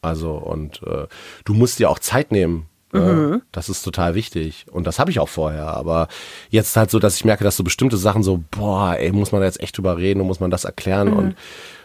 [0.00, 1.06] Also und äh,
[1.44, 3.42] du musst dir auch Zeit nehmen Mhm.
[3.52, 4.66] Das ist total wichtig.
[4.70, 5.66] Und das habe ich auch vorher.
[5.68, 6.08] Aber
[6.50, 9.40] jetzt halt so, dass ich merke, dass so bestimmte Sachen so, boah, ey, muss man
[9.40, 11.10] da jetzt echt drüber reden und muss man das erklären.
[11.10, 11.16] Mhm.
[11.16, 11.36] Und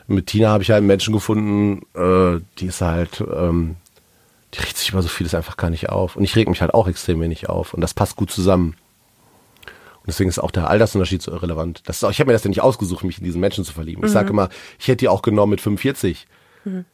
[0.08, 3.76] mit Tina habe ich halt einen Menschen gefunden, äh, die ist halt, ähm,
[4.54, 6.16] die regt sich über so vieles einfach gar nicht auf.
[6.16, 7.74] Und ich reg mich halt auch extrem wenig auf.
[7.74, 8.76] Und das passt gut zusammen.
[9.66, 11.82] Und deswegen ist auch der Altersunterschied so irrelevant.
[11.86, 13.74] Das ist auch, ich habe mir das ja nicht ausgesucht, mich in diesen Menschen zu
[13.74, 14.04] verlieben.
[14.06, 14.40] Ich sage mhm.
[14.40, 14.50] immer,
[14.80, 16.28] ich hätte die auch genommen mit 45.
[16.66, 16.86] Mhm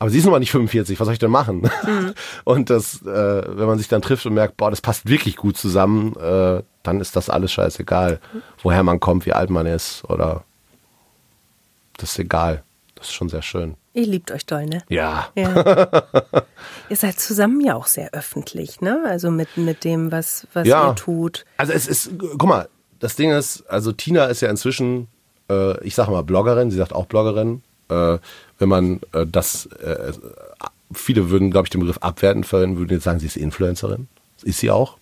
[0.00, 1.70] aber sie ist nun mal nicht 45, was soll ich denn machen?
[1.86, 2.14] Mhm.
[2.44, 5.58] Und das, äh, wenn man sich dann trifft und merkt, boah, das passt wirklich gut
[5.58, 8.18] zusammen, äh, dann ist das alles scheißegal,
[8.62, 10.44] woher man kommt, wie alt man ist oder
[11.98, 12.62] das ist egal.
[12.94, 13.76] Das ist schon sehr schön.
[13.92, 14.82] Ihr liebt euch doll, ne?
[14.88, 15.28] Ja.
[15.34, 15.64] ja.
[16.88, 19.02] ihr seid zusammen ja auch sehr öffentlich, ne?
[19.06, 20.88] Also mit, mit dem, was, was ja.
[20.88, 21.44] ihr tut.
[21.58, 22.68] Also es ist, guck mal,
[23.00, 25.08] das Ding ist, also Tina ist ja inzwischen,
[25.50, 28.18] äh, ich sage mal Bloggerin, sie sagt auch Bloggerin, äh,
[28.58, 30.12] wenn man äh, das, äh,
[30.92, 34.08] viele würden, glaube ich, den Begriff abwerten verwenden, würden jetzt sagen, sie ist Influencerin.
[34.42, 34.96] Ist sie auch.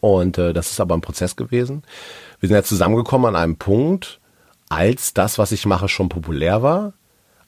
[0.00, 1.82] Und äh, das ist aber ein Prozess gewesen.
[2.40, 4.20] Wir sind ja zusammengekommen an einem Punkt,
[4.68, 6.92] als das, was ich mache, schon populär war,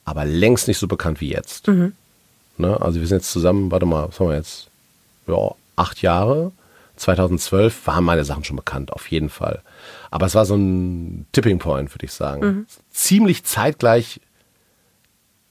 [0.05, 1.69] aber längst nicht so bekannt wie jetzt.
[1.69, 1.93] Mhm.
[2.57, 2.81] Ne?
[2.81, 4.69] Also wir sind jetzt zusammen, warte mal, was haben wir jetzt?
[5.27, 6.53] Ja, acht Jahre.
[6.97, 9.63] 2012 waren meine Sachen schon bekannt, auf jeden Fall.
[10.11, 12.45] Aber es war so ein Tipping Point, würde ich sagen.
[12.45, 12.67] Mhm.
[12.91, 14.21] Ziemlich zeitgleich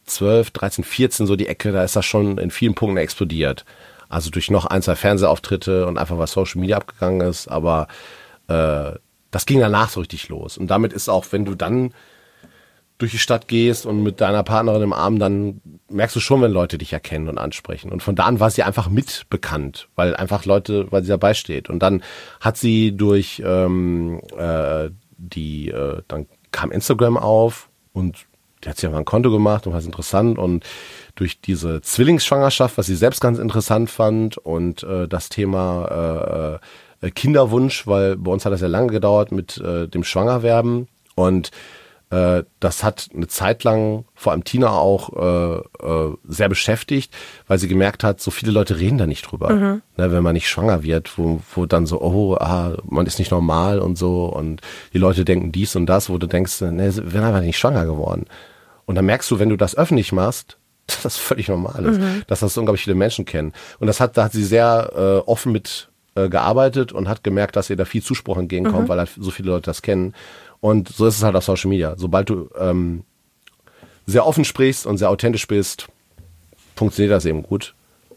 [0.06, 3.66] 12, 13, 14 so die Ecke, da ist das schon in vielen Punkten explodiert.
[4.10, 7.88] Also durch noch ein, zwei Fernsehauftritte und einfach was Social Media abgegangen ist, aber
[8.48, 8.92] äh,
[9.32, 10.58] das ging danach so richtig los.
[10.58, 11.94] Und damit ist auch, wenn du dann
[13.00, 16.52] durch die Stadt gehst und mit deiner Partnerin im Arm, dann merkst du schon, wenn
[16.52, 17.92] Leute dich erkennen und ansprechen.
[17.92, 21.70] Und von da an war sie einfach mitbekannt, weil einfach Leute, weil sie dabei steht.
[21.70, 22.04] Und dann
[22.42, 28.26] hat sie durch ähm, äh, die, äh, dann kam Instagram auf und
[28.64, 30.66] die hat sich einfach ein Konto gemacht und war interessant und
[31.16, 36.60] durch diese Zwillingsschwangerschaft, was sie selbst ganz interessant fand und äh, das Thema
[37.02, 40.90] äh, äh Kinderwunsch, weil bei uns hat das ja lange gedauert mit äh, dem Schwangerwerben
[41.16, 41.52] und
[42.12, 47.14] äh, das hat eine Zeit lang vor allem Tina auch äh, äh, sehr beschäftigt,
[47.48, 49.54] weil sie gemerkt hat, so viele Leute reden da nicht drüber.
[49.54, 49.82] Mhm.
[49.98, 53.32] Ne, wenn man nicht schwanger wird, wo, wo dann so, oh, ah, man ist nicht
[53.32, 54.62] normal und so und
[54.94, 57.86] die Leute denken dies und das, wo du denkst, ne, sie werden einfach nicht schwanger
[57.86, 58.26] geworden.
[58.86, 60.58] Und dann merkst du, wenn du das öffentlich machst,
[60.88, 62.24] dass das völlig normal ist, mhm.
[62.26, 63.54] dass das unglaublich viele Menschen kennen.
[63.78, 67.56] Und das hat, da hat sie sehr äh, offen mit äh, gearbeitet und hat gemerkt,
[67.56, 68.90] dass ihr da viel Zuspruch entgegenkommt, mhm.
[68.90, 70.16] weil halt so viele Leute das kennen.
[70.62, 71.96] Und so ist es halt auf Social Media.
[71.98, 73.04] Sobald du ähm,
[74.06, 75.88] sehr offen sprichst und sehr authentisch bist,
[76.76, 77.76] funktioniert das eben gut.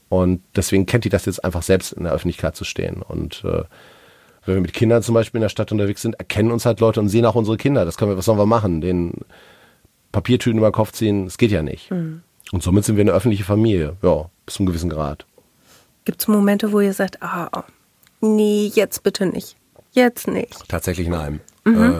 [0.08, 3.02] Und deswegen kennt die das jetzt einfach selbst in der Öffentlichkeit zu stehen.
[3.02, 3.62] Und äh,
[4.44, 7.00] wenn wir mit Kindern zum Beispiel in der Stadt unterwegs sind, erkennen uns halt Leute
[7.00, 7.84] und sehen auch unsere Kinder.
[7.84, 8.80] Das können wir, was sollen wir machen?
[8.80, 9.12] Den
[10.10, 11.90] Papiertüten über den Kopf ziehen, das geht ja nicht.
[11.90, 12.22] Mhm.
[12.50, 15.24] Und somit sind wir eine öffentliche Familie, ja, bis zu einem gewissen Grad.
[16.04, 17.64] Gibt es Momente, wo ihr sagt, ah,
[18.20, 19.56] nee, jetzt bitte nicht.
[19.92, 20.68] Jetzt nicht.
[20.68, 21.40] Tatsächlich nein.
[21.64, 21.82] Mhm.
[21.82, 21.92] Äh,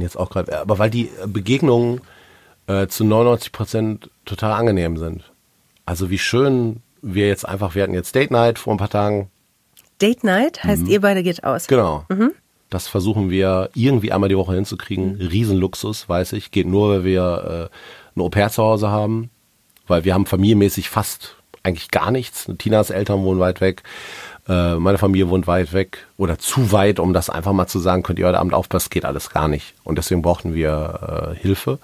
[0.00, 2.00] jetzt auch gerade, aber weil die Begegnungen
[2.66, 5.32] äh, zu 99 Prozent total angenehm sind.
[5.84, 9.30] Also wie schön wir jetzt einfach, wir hatten jetzt Date Night vor ein paar Tagen.
[10.00, 10.88] Date Night heißt, mhm.
[10.88, 11.66] ihr beide geht aus.
[11.66, 12.04] Genau.
[12.08, 12.32] Mhm.
[12.70, 15.18] Das versuchen wir irgendwie einmal die Woche hinzukriegen.
[15.18, 15.26] Mhm.
[15.26, 16.50] Riesenluxus, weiß ich.
[16.50, 19.30] Geht nur, weil wir äh, ein Au-pair zu Hause haben.
[19.86, 22.50] Weil wir haben familienmäßig fast eigentlich gar nichts.
[22.58, 23.82] Tinas Eltern wohnen weit weg.
[24.48, 28.02] Äh, meine Familie wohnt weit weg oder zu weit, um das einfach mal zu sagen,
[28.02, 29.74] könnt ihr heute Abend aufpassen, geht alles gar nicht.
[29.84, 31.78] Und deswegen brauchten wir äh, Hilfe.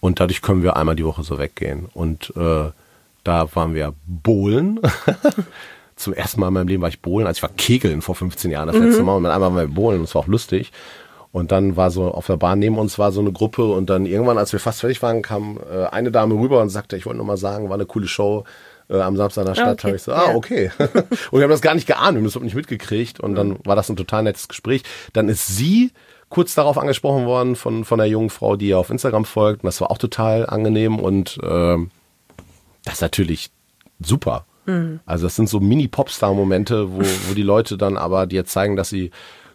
[0.00, 1.88] Und dadurch können wir einmal die Woche so weggehen.
[1.94, 2.70] Und äh,
[3.22, 4.80] da waren wir Bohlen.
[5.96, 7.26] Zum ersten Mal in meinem Leben war ich Bohlen.
[7.26, 9.06] Also ich war Kegeln vor 15 Jahren das letzte mhm.
[9.06, 9.16] Mal.
[9.16, 10.72] Und dann einmal waren wir Bohlen und es war auch lustig.
[11.32, 14.06] Und dann war so auf der Bahn neben uns war so eine Gruppe und dann
[14.06, 17.16] irgendwann, als wir fast fertig waren, kam äh, eine Dame rüber und sagte, ich wollte
[17.16, 18.44] nur mal sagen, war eine coole Show
[18.94, 19.78] äh, am Samstag in der Stadt.
[19.78, 19.86] Okay.
[19.86, 20.70] Habe ich so, ah, okay.
[20.78, 23.76] und wir haben das gar nicht geahnt, wir haben das nicht mitgekriegt und dann war
[23.76, 24.82] das ein total nettes Gespräch.
[25.12, 25.92] Dann ist sie
[26.28, 29.62] kurz darauf angesprochen worden von, von der jungen Frau, die ihr auf Instagram folgt.
[29.62, 31.76] Und das war auch total angenehm und äh,
[32.84, 33.50] das ist natürlich
[34.00, 34.46] super.
[34.66, 35.00] Mhm.
[35.06, 39.10] Also das sind so Mini-Popstar-Momente, wo, wo die Leute dann aber dir zeigen, dass sie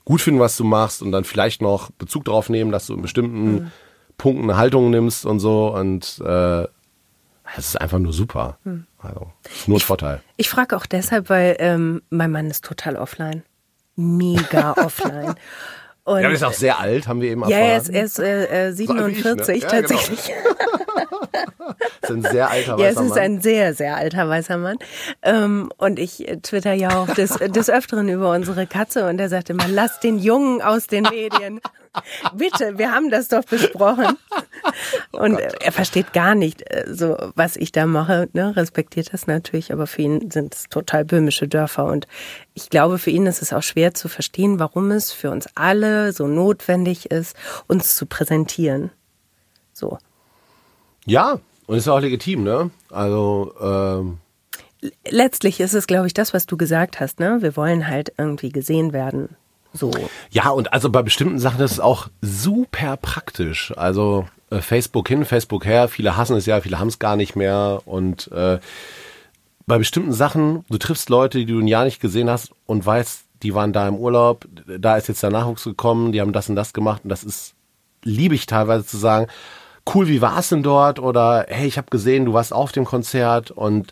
[0.05, 3.01] gut finden, was du machst und dann vielleicht noch Bezug darauf nehmen, dass du in
[3.01, 3.71] bestimmten mhm.
[4.17, 5.73] Punkten eine Haltung nimmst und so.
[5.75, 6.65] Und äh,
[7.57, 8.57] es ist einfach nur super.
[8.63, 8.85] Mhm.
[8.99, 9.31] Also
[9.67, 10.21] nur ein Vorteil.
[10.37, 13.43] Ich frage auch deshalb, weil ähm, mein Mann ist total offline.
[13.95, 15.35] Mega offline.
[16.03, 17.59] Und, ja, er ist auch sehr alt, haben wir eben erfahren.
[17.59, 19.69] Ja, er ist, er ist äh, 47 so ich, ne?
[19.69, 20.25] ja, tatsächlich.
[20.25, 20.85] Genau.
[22.01, 22.79] ist ein sehr alter weißer Mann.
[22.79, 24.77] Ja, es ist ein sehr, sehr alter weißer Mann.
[25.21, 29.49] Ähm, und ich twitter ja auch des, des Öfteren über unsere Katze und er sagt
[29.49, 31.61] immer, lass den Jungen aus den Medien.
[32.33, 34.17] Bitte, wir haben das doch besprochen.
[35.11, 35.55] Oh und Gott.
[35.61, 38.55] er versteht gar nicht, äh, so was ich da mache, ne?
[38.55, 41.85] respektiert das natürlich, aber für ihn sind es total böhmische Dörfer.
[41.85, 42.07] Und
[42.53, 46.13] ich glaube, für ihn ist es auch schwer zu verstehen, warum es für uns alle
[46.13, 47.35] so notwendig ist,
[47.67, 48.91] uns zu präsentieren.
[49.73, 49.97] So.
[51.10, 52.72] Ja, und ist auch legitim, ne?
[52.89, 54.20] Also ähm
[55.10, 57.38] letztlich ist es, glaube ich, das, was du gesagt hast, ne?
[57.41, 59.36] Wir wollen halt irgendwie gesehen werden.
[59.74, 59.91] So.
[60.32, 63.74] Ja, und also bei bestimmten Sachen ist es auch super praktisch.
[63.76, 67.36] Also äh, Facebook hin, Facebook her, viele hassen es ja, viele haben es gar nicht
[67.36, 67.82] mehr.
[67.86, 68.60] Und äh,
[69.68, 73.26] bei bestimmten Sachen, du triffst Leute, die du ein Jahr nicht gesehen hast und weißt,
[73.43, 76.55] die waren da im Urlaub, da ist jetzt der Nachwuchs gekommen, die haben das und
[76.55, 77.53] das gemacht und das ist,
[78.03, 79.28] liebe ich teilweise zu sagen,
[79.93, 80.99] cool, wie war es denn dort?
[80.99, 83.91] Oder hey, ich habe gesehen, du warst auf dem Konzert und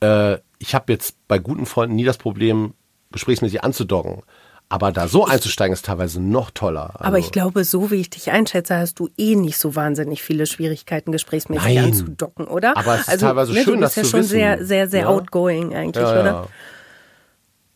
[0.00, 2.74] äh, ich habe jetzt bei guten Freunden nie das Problem,
[3.12, 4.22] gesprächsmäßig anzudocken.
[4.68, 6.90] Aber da so einzusteigen ist teilweise noch toller.
[6.94, 10.24] Also aber ich glaube, so wie ich dich einschätze, hast du eh nicht so wahnsinnig
[10.24, 11.84] viele Schwierigkeiten, gesprächsmäßig Nein.
[11.84, 12.76] anzudocken, oder?
[12.76, 14.10] Aber es ist also, teilweise ne, schön, das wissen.
[14.10, 15.08] Du bist ja schon sehr, sehr, sehr ja?
[15.08, 16.24] outgoing eigentlich, ja, oder?
[16.24, 16.46] Ja.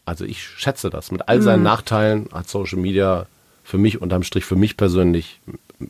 [0.04, 1.12] Also ich schätze das.
[1.12, 1.64] Mit all seinen mhm.
[1.64, 3.26] Nachteilen hat Social Media
[3.62, 5.40] für mich unterm Strich, für mich persönlich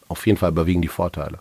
[0.08, 1.38] auf jeden Fall überwiegen die Vorteile.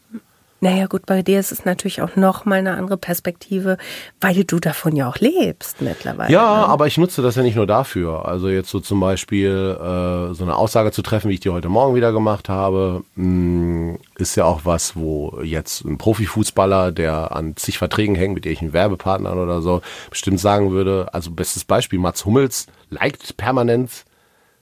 [0.62, 3.78] Naja, gut, bei dir ist es natürlich auch noch mal eine andere Perspektive,
[4.20, 6.34] weil du davon ja auch lebst mittlerweile.
[6.34, 6.68] Ja, ne?
[6.68, 8.26] aber ich nutze das ja nicht nur dafür.
[8.26, 11.70] Also jetzt so zum Beispiel äh, so eine Aussage zu treffen, wie ich die heute
[11.70, 17.34] Morgen wieder gemacht habe, mh, mm, ist ja auch was, wo jetzt ein Profifußballer, der
[17.34, 22.00] an zig Verträgen hängt mit irgendwelchen Werbepartnern oder so, bestimmt sagen würde, also bestes Beispiel,
[22.00, 24.04] Mats Hummels liked permanent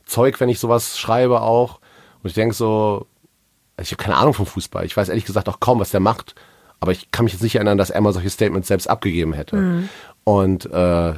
[0.05, 1.79] Zeug, wenn ich sowas schreibe auch.
[2.21, 3.07] Und ich denke so,
[3.77, 4.85] also ich habe keine Ahnung vom Fußball.
[4.85, 6.35] Ich weiß ehrlich gesagt auch kaum, was der macht.
[6.79, 9.55] Aber ich kann mich jetzt nicht erinnern, dass er mal solche Statements selbst abgegeben hätte.
[9.55, 9.89] Mhm.
[10.23, 11.13] Und äh,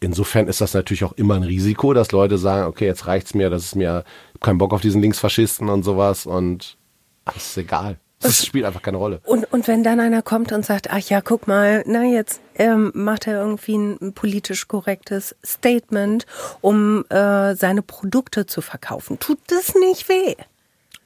[0.00, 3.50] insofern ist das natürlich auch immer ein Risiko, dass Leute sagen, okay, jetzt reicht's mir,
[3.50, 6.76] das ist mir, ich hab keinen Bock auf diesen Linksfaschisten und sowas und
[7.24, 7.98] ach, ist egal.
[8.20, 9.20] Das spielt einfach keine Rolle.
[9.24, 12.90] Und, und wenn dann einer kommt und sagt, ach ja, guck mal, na jetzt ähm,
[12.92, 16.26] macht er irgendwie ein politisch korrektes Statement,
[16.60, 20.34] um äh, seine Produkte zu verkaufen, tut das nicht weh?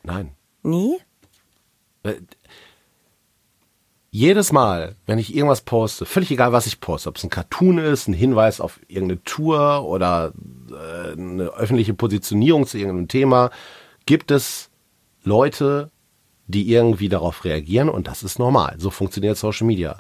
[0.03, 0.31] Nein.
[0.63, 0.99] Nie?
[2.03, 2.15] Äh,
[4.11, 7.79] jedes Mal, wenn ich irgendwas poste, völlig egal, was ich poste, ob es ein Cartoon
[7.79, 10.35] ist, ein Hinweis auf irgendeine Tour oder
[10.71, 13.51] äh, eine öffentliche Positionierung zu irgendeinem Thema,
[14.05, 14.71] gibt es
[15.25, 15.91] Leute,
[16.47, 18.75] die irgendwie darauf reagieren und das ist normal.
[18.79, 19.99] So funktioniert Social Media.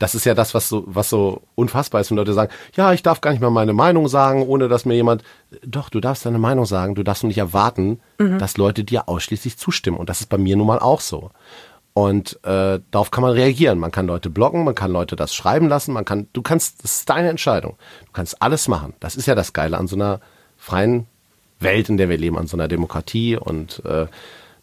[0.00, 3.02] Das ist ja das, was so, was so unfassbar ist, wenn Leute sagen, ja, ich
[3.02, 5.22] darf gar nicht mal meine Meinung sagen, ohne dass mir jemand,
[5.62, 8.38] doch, du darfst deine Meinung sagen, du darfst nur nicht erwarten, mhm.
[8.38, 9.98] dass Leute dir ausschließlich zustimmen.
[9.98, 11.30] Und das ist bei mir nun mal auch so.
[11.92, 13.78] Und äh, darauf kann man reagieren.
[13.78, 16.96] Man kann Leute blocken, man kann Leute das schreiben lassen, man kann, du kannst, das
[16.96, 17.76] ist deine Entscheidung.
[18.06, 18.94] Du kannst alles machen.
[19.00, 20.20] Das ist ja das Geile an so einer
[20.56, 21.06] freien
[21.58, 24.06] Welt, in der wir leben, an so einer Demokratie und äh,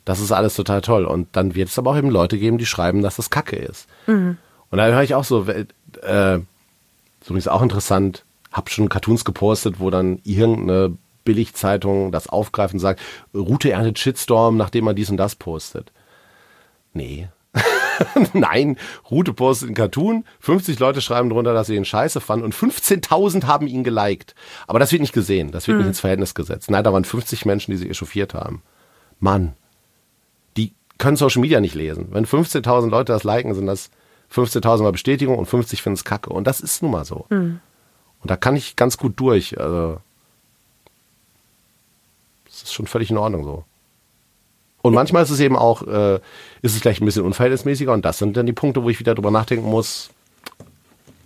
[0.04, 1.06] das ist alles total toll.
[1.06, 3.88] Und dann wird es aber auch eben Leute geben, die schreiben, dass das Kacke ist.
[4.08, 4.38] Mhm.
[4.70, 5.66] Und da höre ich auch so, äh,
[7.22, 12.80] ist übrigens auch interessant, hab schon Cartoons gepostet, wo dann irgendeine Billigzeitung das aufgreift und
[12.80, 13.02] sagt,
[13.34, 15.92] Route erntet Shitstorm, nachdem man dies und das postet.
[16.94, 17.28] Nee.
[18.34, 18.78] Nein,
[19.10, 23.46] Route postet einen Cartoon, 50 Leute schreiben drunter, dass sie ihn scheiße fanden und 15.000
[23.46, 24.36] haben ihn geliked.
[24.68, 25.84] Aber das wird nicht gesehen, das wird mhm.
[25.84, 26.72] nicht ins Verhältnis gesetzt.
[26.72, 28.62] Nein, da waren 50 Menschen, die sich echauffiert haben.
[29.20, 29.54] Mann,
[30.56, 32.08] die können Social Media nicht lesen.
[32.12, 33.90] Wenn 15.000 Leute das liken, sind das
[34.34, 36.30] 15.000 Mal Bestätigung und 50 finden es kacke.
[36.30, 37.26] Und das ist nun mal so.
[37.30, 37.60] Mhm.
[38.22, 39.60] Und da kann ich ganz gut durch.
[39.60, 40.00] Also,
[42.46, 43.64] das ist schon völlig in Ordnung so.
[44.82, 46.16] Und manchmal ist es eben auch, äh,
[46.62, 49.16] ist es vielleicht ein bisschen unverhältnismäßiger und das sind dann die Punkte, wo ich wieder
[49.16, 50.12] drüber nachdenken muss,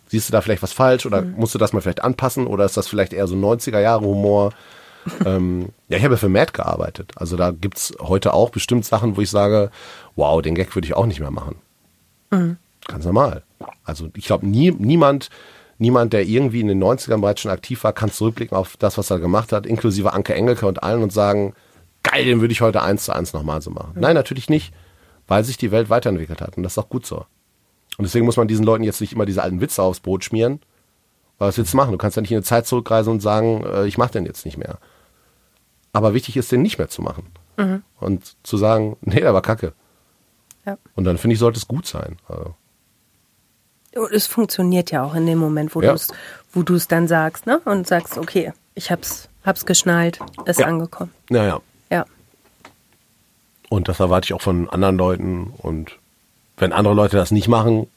[0.08, 1.36] siehst du da vielleicht was falsch oder mhm.
[1.38, 4.52] musst du das mal vielleicht anpassen oder ist das vielleicht eher so 90er Jahre Humor?
[5.26, 7.12] ähm, ja, ich habe ja für Matt gearbeitet.
[7.16, 9.72] Also da gibt es heute auch bestimmt Sachen, wo ich sage,
[10.16, 11.56] wow, den Gag würde ich auch nicht mehr machen.
[12.32, 12.58] Mhm.
[12.88, 13.44] Ganz normal.
[13.84, 15.30] Also ich glaube, nie, niemand,
[15.78, 19.10] niemand, der irgendwie in den 90ern bereits schon aktiv war, kann zurückblicken auf das, was
[19.10, 21.54] er gemacht hat, inklusive Anke Engelke und allen und sagen,
[22.04, 23.94] geil, den würde ich heute eins zu eins nochmal so machen.
[23.96, 24.02] Mhm.
[24.02, 24.74] Nein, natürlich nicht,
[25.28, 27.26] weil sich die Welt weiterentwickelt hat und das ist auch gut so.
[27.98, 30.60] Und deswegen muss man diesen Leuten jetzt nicht immer diese alten Witze aufs Brot schmieren.
[31.38, 31.92] Was willst du machen?
[31.92, 34.46] Du kannst ja nicht in eine Zeit zurückreisen und sagen, äh, ich mache den jetzt
[34.46, 34.78] nicht mehr.
[35.94, 37.28] Aber wichtig ist, den nicht mehr zu machen.
[37.58, 37.84] Mhm.
[38.00, 39.74] Und zu sagen, nee, der war kacke.
[40.66, 40.78] Ja.
[40.96, 42.18] Und dann finde ich, sollte es gut sein.
[42.28, 42.56] Also.
[43.96, 45.96] Und es funktioniert ja auch in dem Moment, wo ja.
[46.54, 47.60] du es dann sagst, ne?
[47.66, 50.68] Und sagst, okay, ich hab's, hab's geschnallt, ist ja.
[50.68, 51.12] angekommen.
[51.30, 51.62] Ja, ja.
[51.90, 52.06] Ja.
[53.70, 55.54] Und das erwarte ich auch von anderen Leuten.
[55.58, 55.98] Und
[56.58, 57.88] wenn andere Leute das nicht machen,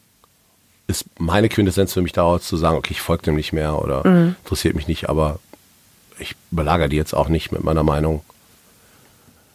[0.87, 4.07] ist meine Quintessenz für mich daraus zu sagen, okay, ich folge dem nicht mehr oder
[4.07, 4.37] mhm.
[4.43, 5.39] interessiert mich nicht, aber
[6.19, 8.23] ich überlagere die jetzt auch nicht mit meiner Meinung.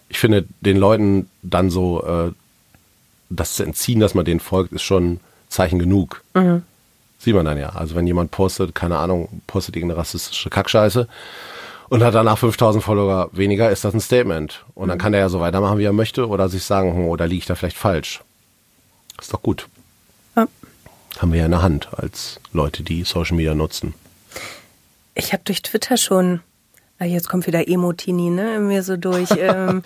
[0.10, 2.32] Ich finde, den Leuten dann so äh,
[3.30, 5.20] das zu entziehen, dass man denen folgt, ist schon
[5.50, 6.24] Zeichen genug.
[6.34, 6.64] Mhm.
[7.20, 7.70] Sieht man dann ja.
[7.70, 11.08] Also wenn jemand postet, keine Ahnung, postet irgendeine rassistische Kackscheiße
[11.90, 14.64] und hat danach 5000 Follower weniger, ist das ein Statement.
[14.74, 15.02] Und dann mhm.
[15.02, 17.46] kann er ja so weitermachen, wie er möchte oder sich sagen, hm, oder liege ich
[17.46, 18.22] da vielleicht falsch.
[19.20, 19.68] Ist doch gut.
[20.38, 20.48] Ja.
[21.18, 23.94] Haben wir ja in der Hand als Leute, die Social Media nutzen.
[25.16, 26.40] Ich habe durch Twitter schon,
[27.00, 29.84] ah, jetzt kommt wieder Emotini, ne, mir so durch, ähm,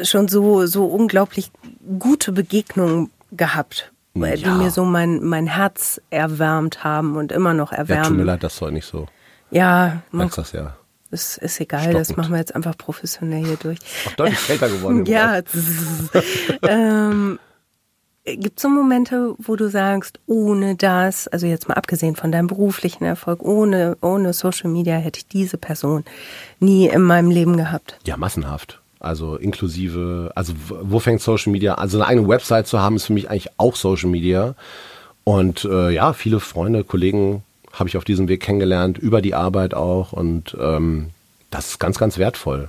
[0.00, 1.50] schon so, so unglaublich
[1.98, 4.36] gute Begegnungen gehabt ja.
[4.36, 8.04] die mir so mein, mein Herz erwärmt haben und immer noch erwärmen.
[8.04, 9.06] Ja, tut mir leid, das soll nicht so.
[9.50, 10.76] Ja, man, das ja.
[11.10, 12.00] Ist, ist egal, Stockend.
[12.00, 13.78] das machen wir jetzt einfach professionell hier durch.
[14.06, 15.04] Auch deutlich kälter geworden.
[15.06, 15.40] ja.
[16.62, 17.38] ähm,
[18.24, 22.46] Gibt es so Momente, wo du sagst, ohne das, also jetzt mal abgesehen von deinem
[22.46, 26.04] beruflichen Erfolg, ohne, ohne Social Media hätte ich diese Person
[26.60, 27.98] nie in meinem Leben gehabt?
[28.04, 28.81] Ja, massenhaft.
[29.02, 31.74] Also inklusive, also wo fängt Social Media?
[31.74, 34.54] Also eine eigene Website zu haben, ist für mich eigentlich auch Social Media.
[35.24, 37.42] Und äh, ja, viele Freunde, Kollegen
[37.72, 40.12] habe ich auf diesem Weg kennengelernt, über die Arbeit auch.
[40.12, 41.10] Und ähm,
[41.50, 42.68] das ist ganz, ganz wertvoll.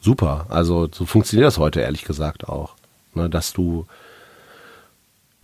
[0.00, 0.46] Super.
[0.48, 2.74] Also so funktioniert das heute ehrlich gesagt auch.
[3.14, 3.86] Ne, dass du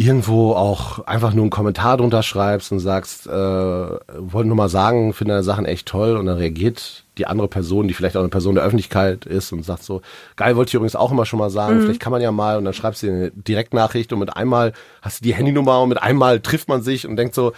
[0.01, 5.13] irgendwo auch einfach nur einen Kommentar drunter schreibst und sagst, äh, wollte nur mal sagen,
[5.13, 8.29] finde deine Sachen echt toll und dann reagiert die andere Person, die vielleicht auch eine
[8.29, 10.01] Person der Öffentlichkeit ist und sagt so,
[10.37, 11.83] geil, wollte ich übrigens auch immer schon mal sagen, mhm.
[11.83, 14.73] vielleicht kann man ja mal und dann schreibst du eine Direktnachricht und mit einmal
[15.03, 17.53] hast du die Handynummer und mit einmal trifft man sich und denkt so,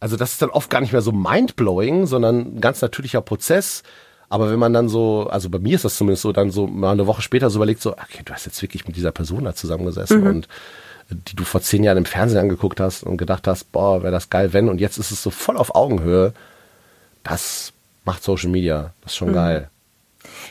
[0.00, 3.84] also das ist dann oft gar nicht mehr so mindblowing, sondern ein ganz natürlicher Prozess.
[4.28, 6.92] Aber wenn man dann so, also bei mir ist das zumindest so, dann so mal
[6.92, 9.54] eine Woche später so überlegt, so, okay, du hast jetzt wirklich mit dieser Person da
[9.54, 10.26] zusammengesessen mhm.
[10.26, 10.48] und
[11.10, 14.30] die du vor zehn Jahren im Fernsehen angeguckt hast und gedacht hast, boah, wäre das
[14.30, 14.68] geil, wenn.
[14.68, 16.32] Und jetzt ist es so voll auf Augenhöhe.
[17.22, 17.72] Das
[18.04, 18.92] macht Social Media.
[19.02, 19.34] Das ist schon mhm.
[19.34, 19.70] geil.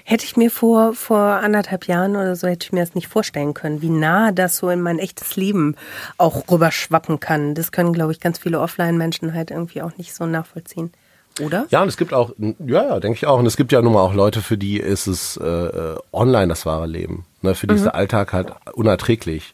[0.03, 3.53] Hätte ich mir vor, vor anderthalb Jahren oder so, hätte ich mir das nicht vorstellen
[3.53, 5.75] können, wie nah das so in mein echtes Leben
[6.17, 7.53] auch rüberschwappen kann.
[7.55, 10.91] Das können, glaube ich, ganz viele Offline-Menschen halt irgendwie auch nicht so nachvollziehen.
[11.39, 11.67] Oder?
[11.69, 13.39] Ja, und es gibt auch, ja, ja, denke ich auch.
[13.39, 16.47] Und es gibt ja nun mal auch Leute, für die ist es äh, äh online
[16.47, 17.25] das wahre Leben.
[17.41, 17.55] Ne?
[17.55, 17.77] Für die mhm.
[17.77, 19.53] ist der Alltag halt unerträglich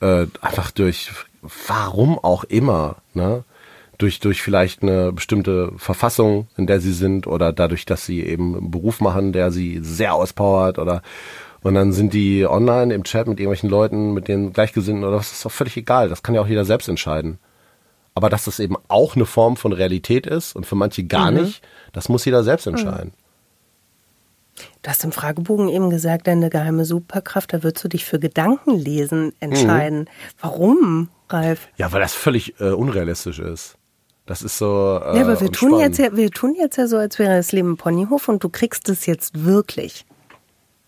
[0.00, 1.10] äh, einfach durch,
[1.66, 3.44] warum auch immer, ne?
[3.98, 8.56] durch, durch vielleicht eine bestimmte Verfassung, in der sie sind oder dadurch, dass sie eben
[8.56, 11.02] einen Beruf machen, der sie sehr auspowert oder
[11.62, 15.32] Und dann sind die online im Chat mit irgendwelchen Leuten, mit den Gleichgesinnten oder was,
[15.32, 16.08] ist doch völlig egal.
[16.08, 17.38] Das kann ja auch jeder selbst entscheiden.
[18.14, 21.38] Aber dass das eben auch eine Form von Realität ist und für manche gar mhm.
[21.38, 23.12] nicht, das muss jeder selbst entscheiden.
[24.86, 29.32] Du hast im Fragebogen eben gesagt, deine geheime Superkraft, da würdest du dich für Gedankenlesen
[29.40, 30.02] entscheiden.
[30.02, 30.08] Mhm.
[30.40, 31.66] Warum, Ralf?
[31.76, 33.78] Ja, weil das völlig äh, unrealistisch ist.
[34.26, 35.00] Das ist so.
[35.04, 37.50] Äh, ja, aber wir tun, jetzt ja, wir tun jetzt ja so, als wäre das
[37.50, 40.06] Leben Ponyhof und du kriegst es jetzt wirklich.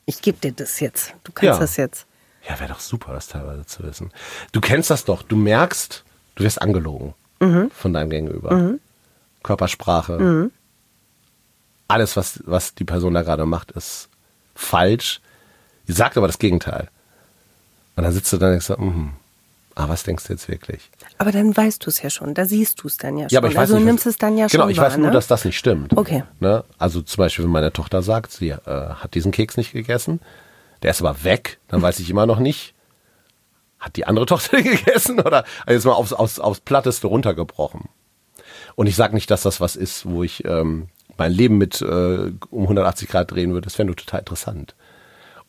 [0.07, 1.14] Ich gebe dir das jetzt.
[1.24, 1.59] Du kannst ja.
[1.59, 2.07] das jetzt.
[2.49, 4.12] Ja, wäre doch super, das teilweise zu wissen.
[4.53, 5.24] Du kennst das doch.
[5.24, 6.05] Du merkst,
[6.36, 7.72] du wirst angelogen mhm.
[7.72, 8.55] von deinem Gegenüber.
[8.55, 8.80] Mhm.
[9.42, 10.20] Körpersprache.
[10.20, 10.53] Mhm.
[11.89, 14.09] Alles, was, was die Person da gerade macht, ist
[14.55, 15.20] falsch.
[15.86, 16.89] Die sagt aber das Gegenteil.
[17.97, 19.09] Und dann sitzt du da und denkst, mm,
[19.74, 20.91] ah, was denkst du jetzt wirklich?
[21.16, 23.34] Aber dann weißt du es ja schon, da siehst du es dann ja schon.
[23.34, 24.99] Ja, aber ich weiß also nicht, nimmst es dann ja genau, schon Genau, ich weiß
[24.99, 25.12] nur, ne?
[25.12, 25.97] dass das nicht stimmt.
[25.97, 26.24] Okay.
[26.41, 26.64] Ne?
[26.78, 30.20] Also zum Beispiel, wenn meine Tochter sagt, sie äh, hat diesen Keks nicht gegessen,
[30.82, 32.74] der ist aber weg, dann weiß ich immer noch nicht,
[33.78, 37.89] hat die andere Tochter gegessen oder also jetzt mal aufs, aufs, aufs Platteste runtergebrochen.
[38.74, 42.32] Und ich sage nicht, dass das was ist, wo ich ähm, mein Leben mit äh,
[42.50, 43.66] um 180 Grad drehen würde.
[43.66, 44.74] Das wäre nur total interessant.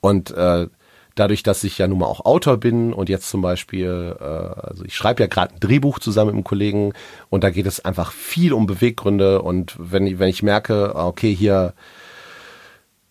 [0.01, 0.67] Und äh,
[1.15, 4.83] dadurch, dass ich ja nun mal auch Autor bin und jetzt zum Beispiel, äh, also
[4.85, 6.93] ich schreibe ja gerade ein Drehbuch zusammen mit einem Kollegen
[7.29, 11.73] und da geht es einfach viel um Beweggründe und wenn, wenn ich merke, okay, hier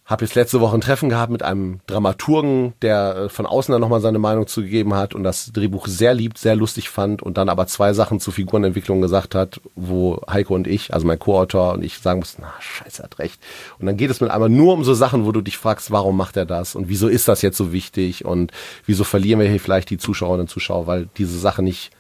[0.08, 3.80] habe jetzt letzte Woche ein Treffen gehabt mit einem Dramaturgen, der äh, von außen dann
[3.82, 7.50] nochmal seine Meinung zugegeben hat und das Drehbuch sehr liebt, sehr lustig fand und dann
[7.50, 11.84] aber zwei Sachen zu Figurenentwicklung gesagt hat, wo Heiko und ich, also mein Co-Autor und
[11.84, 13.38] ich sagen mussten, na scheiße, hat recht.
[13.78, 16.16] Und dann geht es mit einmal nur um so Sachen, wo du dich fragst, warum
[16.16, 18.50] macht er das und wieso ist das jetzt so wichtig und
[18.86, 21.90] wieso verlieren wir hier vielleicht die Zuschauerinnen und Zuschauer, weil diese Sache nicht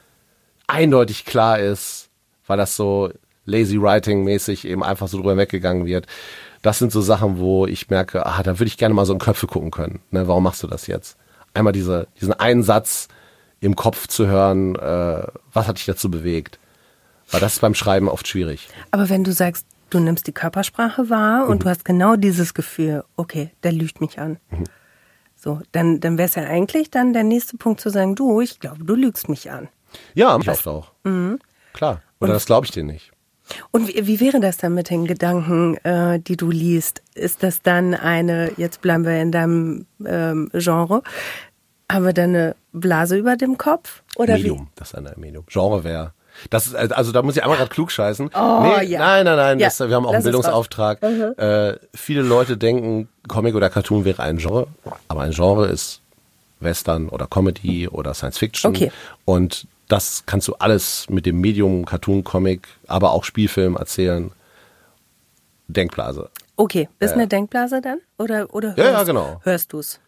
[0.66, 2.08] eindeutig klar ist,
[2.46, 3.10] weil das so
[3.44, 6.06] lazy writing mäßig eben einfach so drüber weggegangen wird
[6.62, 9.18] das sind so Sachen, wo ich merke, ah, da würde ich gerne mal so in
[9.18, 10.00] Köpfe gucken können.
[10.10, 11.16] Ne, warum machst du das jetzt?
[11.54, 13.08] Einmal diese, diesen einen Satz
[13.60, 16.58] im Kopf zu hören, äh, was hat dich dazu bewegt?
[17.30, 18.68] Weil das ist beim Schreiben oft schwierig.
[18.90, 21.60] Aber wenn du sagst, du nimmst die Körpersprache wahr und mhm.
[21.60, 24.38] du hast genau dieses Gefühl, okay, der lügt mich an.
[24.50, 24.64] Mhm.
[25.36, 28.58] So, dann, dann wäre es ja eigentlich dann der nächste Punkt zu sagen, du, ich
[28.58, 29.68] glaube, du lügst mich an.
[30.14, 30.92] Ja, mich oft auch.
[31.04, 31.38] Mhm.
[31.72, 32.02] Klar.
[32.20, 33.12] Oder und, das glaube ich dir nicht.
[33.70, 37.02] Und wie, wie, wäre das dann mit den Gedanken, äh, die du liest?
[37.14, 41.02] Ist das dann eine, jetzt bleiben wir in deinem ähm, Genre,
[41.90, 44.02] haben wir dann eine Blase über dem Kopf?
[44.16, 44.72] Oder Medium, wie?
[44.76, 45.44] das ist ein Medium.
[45.46, 46.12] Genre wäre.
[46.50, 48.30] Das ist, also da muss ich einmal gerade klug scheißen.
[48.34, 49.00] Oh, nee, ja.
[49.00, 51.02] Nein, nein, nein, ja, das, wir haben auch einen Bildungsauftrag.
[51.02, 51.34] Mhm.
[51.36, 54.68] Äh, viele Leute denken, Comic oder Cartoon wäre ein Genre,
[55.08, 56.00] aber ein Genre ist
[56.60, 58.74] Western oder Comedy oder Science Fiction.
[58.74, 58.92] Okay.
[59.24, 64.30] Und das kannst du alles mit dem Medium Cartoon, Comic, aber auch Spielfilm erzählen.
[65.68, 66.30] Denkblase.
[66.56, 67.98] Okay, bist äh, eine Denkblase dann?
[68.18, 69.40] Oder, oder hörst, ja, ja, genau.
[69.44, 70.00] hörst du es?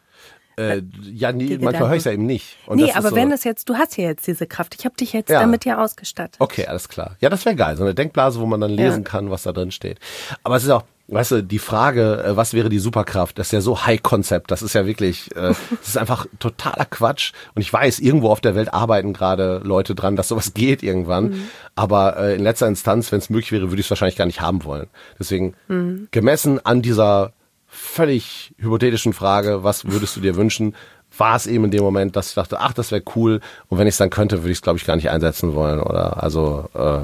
[0.57, 2.57] Äh, ja, nee, manchmal höre ich es ja eben nicht.
[2.67, 4.75] Und nee, aber so wenn es jetzt, du hast ja jetzt diese Kraft.
[4.79, 5.41] Ich habe dich jetzt ja.
[5.41, 6.37] damit ja ausgestattet.
[6.39, 7.17] Okay, alles klar.
[7.21, 7.77] Ja, das wäre geil.
[7.77, 9.09] So eine Denkblase, wo man dann lesen ja.
[9.09, 9.99] kann, was da drin steht.
[10.43, 13.53] Aber es ist auch, weißt du, die Frage, äh, was wäre die Superkraft, das ist
[13.53, 17.33] ja so High Concept, das ist ja wirklich, äh, das ist einfach totaler Quatsch.
[17.55, 21.31] Und ich weiß, irgendwo auf der Welt arbeiten gerade Leute dran, dass sowas geht irgendwann.
[21.31, 21.49] Mhm.
[21.75, 24.41] Aber äh, in letzter Instanz, wenn es möglich wäre, würde ich es wahrscheinlich gar nicht
[24.41, 24.89] haben wollen.
[25.19, 26.09] Deswegen, mhm.
[26.11, 27.33] gemessen an dieser
[27.67, 30.75] völlig hypothetischen Frage, was würdest du dir wünschen,
[31.17, 33.41] war es eben in dem Moment, dass ich dachte, ach, das wäre cool.
[33.69, 35.81] Und wenn ich es dann könnte, würde ich es, glaube ich, gar nicht einsetzen wollen.
[35.81, 37.01] Oder also äh,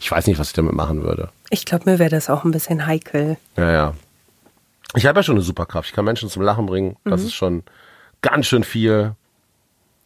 [0.00, 1.28] ich weiß nicht, was ich damit machen würde.
[1.50, 3.36] Ich glaube, mir wäre das auch ein bisschen heikel.
[3.56, 3.94] Ja, ja.
[4.96, 5.90] Ich habe ja schon eine Superkraft.
[5.90, 6.96] Ich kann Menschen zum Lachen bringen.
[7.04, 7.26] Das mhm.
[7.26, 7.62] ist schon
[8.22, 9.14] ganz schön viel.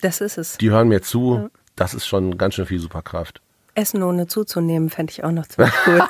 [0.00, 0.58] Das ist es.
[0.58, 1.36] Die hören mir zu.
[1.36, 1.50] Ja.
[1.76, 3.40] Das ist schon ganz schön viel Superkraft.
[3.74, 6.02] Essen ohne zuzunehmen, fände ich auch noch ziemlich cool.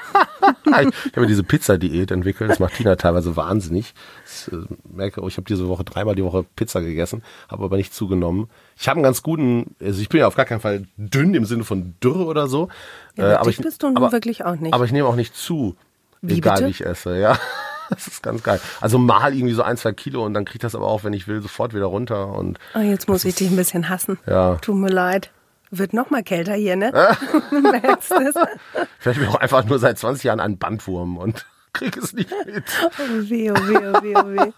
[0.82, 2.50] Ich habe diese Pizza-Diät entwickelt.
[2.50, 3.94] Das macht Tina teilweise wahnsinnig.
[4.26, 7.76] Ich äh, merke, oh, ich habe diese Woche dreimal die Woche Pizza gegessen, habe aber
[7.76, 8.48] nicht zugenommen.
[8.76, 11.44] Ich habe einen ganz guten, also ich bin ja auf gar keinen Fall dünn im
[11.44, 12.68] Sinne von Dürre oder so.
[13.16, 14.74] Ja, äh, aber ich bist du aber, wirklich auch nicht.
[14.74, 15.76] Aber ich nehme auch nicht zu,
[16.22, 16.66] wie egal bitte?
[16.66, 17.18] wie ich esse.
[17.18, 17.38] Ja.
[17.90, 18.60] Das ist ganz geil.
[18.80, 21.12] Also mal irgendwie so ein, zwei Kilo und dann kriege ich das aber auch, wenn
[21.12, 22.28] ich will, sofort wieder runter.
[22.28, 24.18] Und oh, jetzt muss ich dich ein bisschen hassen.
[24.26, 24.56] Ja.
[24.56, 25.30] Tut mir leid.
[25.78, 26.92] Wird noch mal kälter hier, ne?
[28.98, 32.30] Vielleicht bin ich auch einfach nur seit 20 Jahren ein Bandwurm und krieg es nicht
[32.46, 32.64] mit.
[32.98, 34.52] Oh weh, oh weh, oh weh, oh weh.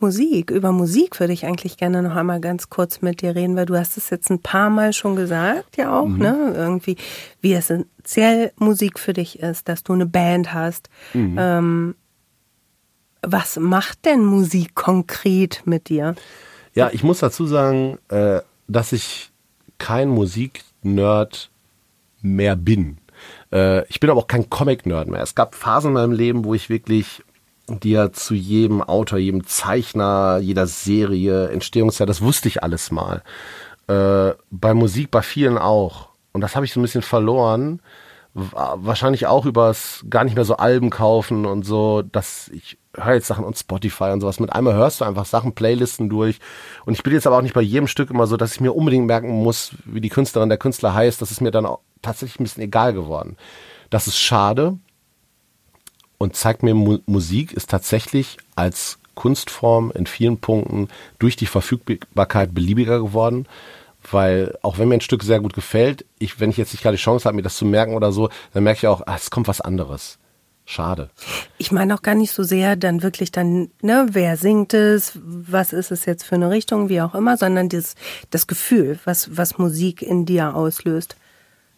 [0.00, 3.64] Musik, über Musik würde ich eigentlich gerne noch einmal ganz kurz mit dir reden, weil
[3.64, 6.18] du hast es jetzt ein paar Mal schon gesagt, ja auch, mhm.
[6.18, 6.52] ne?
[6.54, 6.96] Irgendwie,
[7.40, 10.90] wie essentiell Musik für dich ist, dass du eine Band hast.
[11.14, 11.36] Mhm.
[11.38, 11.94] Ähm,
[13.22, 16.14] was macht denn Musik konkret mit dir?
[16.74, 19.30] Ja, ich muss dazu sagen, äh, dass ich
[19.78, 21.50] kein Musiknerd
[22.22, 22.98] mehr bin.
[23.52, 25.22] Äh, ich bin aber auch kein Comic-Nerd mehr.
[25.22, 27.22] Es gab Phasen in meinem Leben, wo ich wirklich
[27.82, 33.22] ja zu jedem Autor, jedem Zeichner, jeder Serie, Entstehungszeit, das wusste ich alles mal.
[33.86, 36.08] Äh, bei Musik, bei vielen auch.
[36.32, 37.80] Und das habe ich so ein bisschen verloren.
[38.34, 43.26] Wahrscheinlich auch übers gar nicht mehr so Alben kaufen und so, dass ich höre jetzt
[43.26, 44.40] Sachen und Spotify und sowas.
[44.40, 46.38] Mit einmal hörst du einfach Sachen, Playlisten durch.
[46.84, 48.74] Und ich bin jetzt aber auch nicht bei jedem Stück immer so, dass ich mir
[48.74, 51.20] unbedingt merken muss, wie die Künstlerin, der Künstler heißt.
[51.20, 53.36] Das ist mir dann auch tatsächlich ein bisschen egal geworden.
[53.90, 54.78] Das ist schade
[56.18, 60.88] und zeigt mir, Mu Musik ist tatsächlich als Kunstform in vielen Punkten
[61.18, 63.46] durch die Verfügbarkeit beliebiger geworden.
[64.10, 66.96] Weil auch wenn mir ein Stück sehr gut gefällt, ich, wenn ich jetzt nicht gerade
[66.96, 69.30] die Chance habe, mir das zu merken oder so, dann merke ich auch, ah, es
[69.30, 70.18] kommt was anderes.
[70.66, 71.10] Schade.
[71.58, 75.74] Ich meine auch gar nicht so sehr dann wirklich dann, ne, wer singt es, was
[75.74, 77.94] ist es jetzt für eine Richtung, wie auch immer, sondern das,
[78.30, 81.16] das Gefühl, was, was Musik in dir auslöst.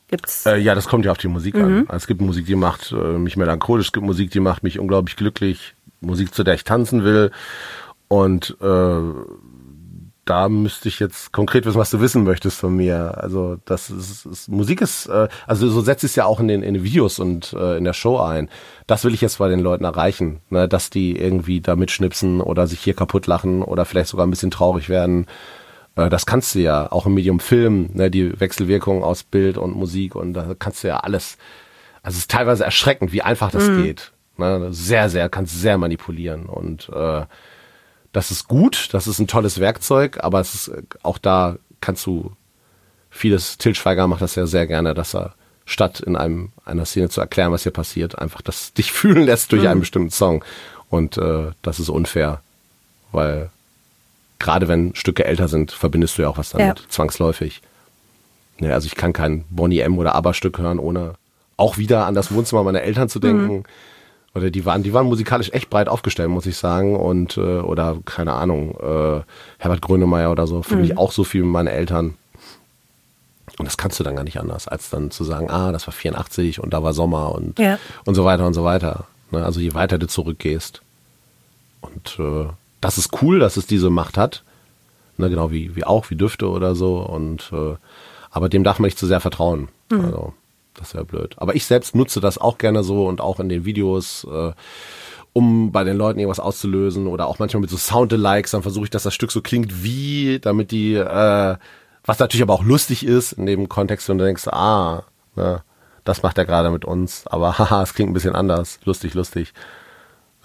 [0.08, 0.46] Gibt's?
[0.46, 1.62] Äh, ja, das kommt ja auf die Musik mhm.
[1.62, 1.78] an.
[1.88, 4.78] Also es gibt Musik, die macht äh, mich melancholisch, es gibt Musik, die macht mich
[4.78, 7.32] unglaublich glücklich, Musik, zu der ich tanzen will.
[8.06, 9.00] Und äh,
[10.26, 13.16] da müsste ich jetzt konkret wissen, was du wissen möchtest von mir.
[13.16, 16.62] Also das ist, ist Musik ist, äh, also so setzt es ja auch in den,
[16.64, 18.50] in den Videos und äh, in der Show ein.
[18.88, 20.68] Das will ich jetzt bei den Leuten erreichen, ne?
[20.68, 24.50] dass die irgendwie da mitschnipsen oder sich hier kaputt lachen oder vielleicht sogar ein bisschen
[24.50, 25.26] traurig werden.
[25.94, 28.10] Äh, das kannst du ja auch im Medium Film, ne?
[28.10, 31.38] die Wechselwirkung aus Bild und Musik und da kannst du ja alles.
[32.02, 33.84] Also es ist teilweise erschreckend, wie einfach das mhm.
[33.84, 34.12] geht.
[34.38, 34.72] Ne?
[34.72, 37.22] Sehr, sehr, kannst sehr manipulieren und äh,
[38.16, 42.06] das ist gut, das ist ein tolles Werkzeug, aber es ist äh, auch da kannst
[42.06, 42.32] du
[43.10, 45.34] vieles, Til Schweiger macht das ja sehr gerne, dass er
[45.66, 49.52] statt in einem einer Szene zu erklären, was hier passiert, einfach das dich fühlen lässt
[49.52, 49.68] durch mhm.
[49.68, 50.42] einen bestimmten Song.
[50.88, 52.40] Und äh, das ist unfair,
[53.12, 53.50] weil
[54.38, 56.88] gerade wenn Stücke älter sind, verbindest du ja auch was damit, ja.
[56.88, 57.60] zwangsläufig.
[58.60, 61.16] Ja, also ich kann kein Bonnie M oder ABBA-Stück hören, ohne
[61.58, 63.56] auch wieder an das Wohnzimmer meiner Eltern zu denken.
[63.56, 63.64] Mhm
[64.36, 66.94] oder die waren, die waren musikalisch echt breit aufgestellt, muss ich sagen.
[66.94, 69.22] Und, äh, oder, keine Ahnung, äh,
[69.58, 70.82] Herbert Grönemeyer oder so, für mhm.
[70.82, 72.14] mich auch so viel mit meinen Eltern.
[73.58, 75.94] Und das kannst du dann gar nicht anders, als dann zu sagen, ah, das war
[75.94, 77.78] 84 und da war Sommer und, ja.
[78.04, 79.06] und so weiter und so weiter.
[79.30, 79.42] Ne?
[79.42, 80.82] Also je weiter du zurückgehst.
[81.80, 82.48] Und äh,
[82.82, 84.42] das ist cool, dass es diese Macht hat.
[85.16, 85.30] Ne?
[85.30, 86.98] Genau wie, wie auch, wie Düfte oder so.
[86.98, 87.76] Und äh,
[88.30, 89.68] aber dem darf man nicht zu sehr vertrauen.
[89.90, 90.04] Mhm.
[90.04, 90.34] Also
[90.78, 91.34] das ja blöd.
[91.38, 94.52] Aber ich selbst nutze das auch gerne so und auch in den Videos, äh,
[95.32, 98.90] um bei den Leuten irgendwas auszulösen oder auch manchmal mit so Sound-Alikes, dann versuche ich,
[98.90, 101.56] dass das Stück so klingt wie, damit die, äh,
[102.04, 105.02] was natürlich aber auch lustig ist in dem Kontext, wenn du denkst, ah,
[105.34, 105.62] ne,
[106.04, 109.52] das macht er gerade mit uns, aber haha, es klingt ein bisschen anders, lustig, lustig.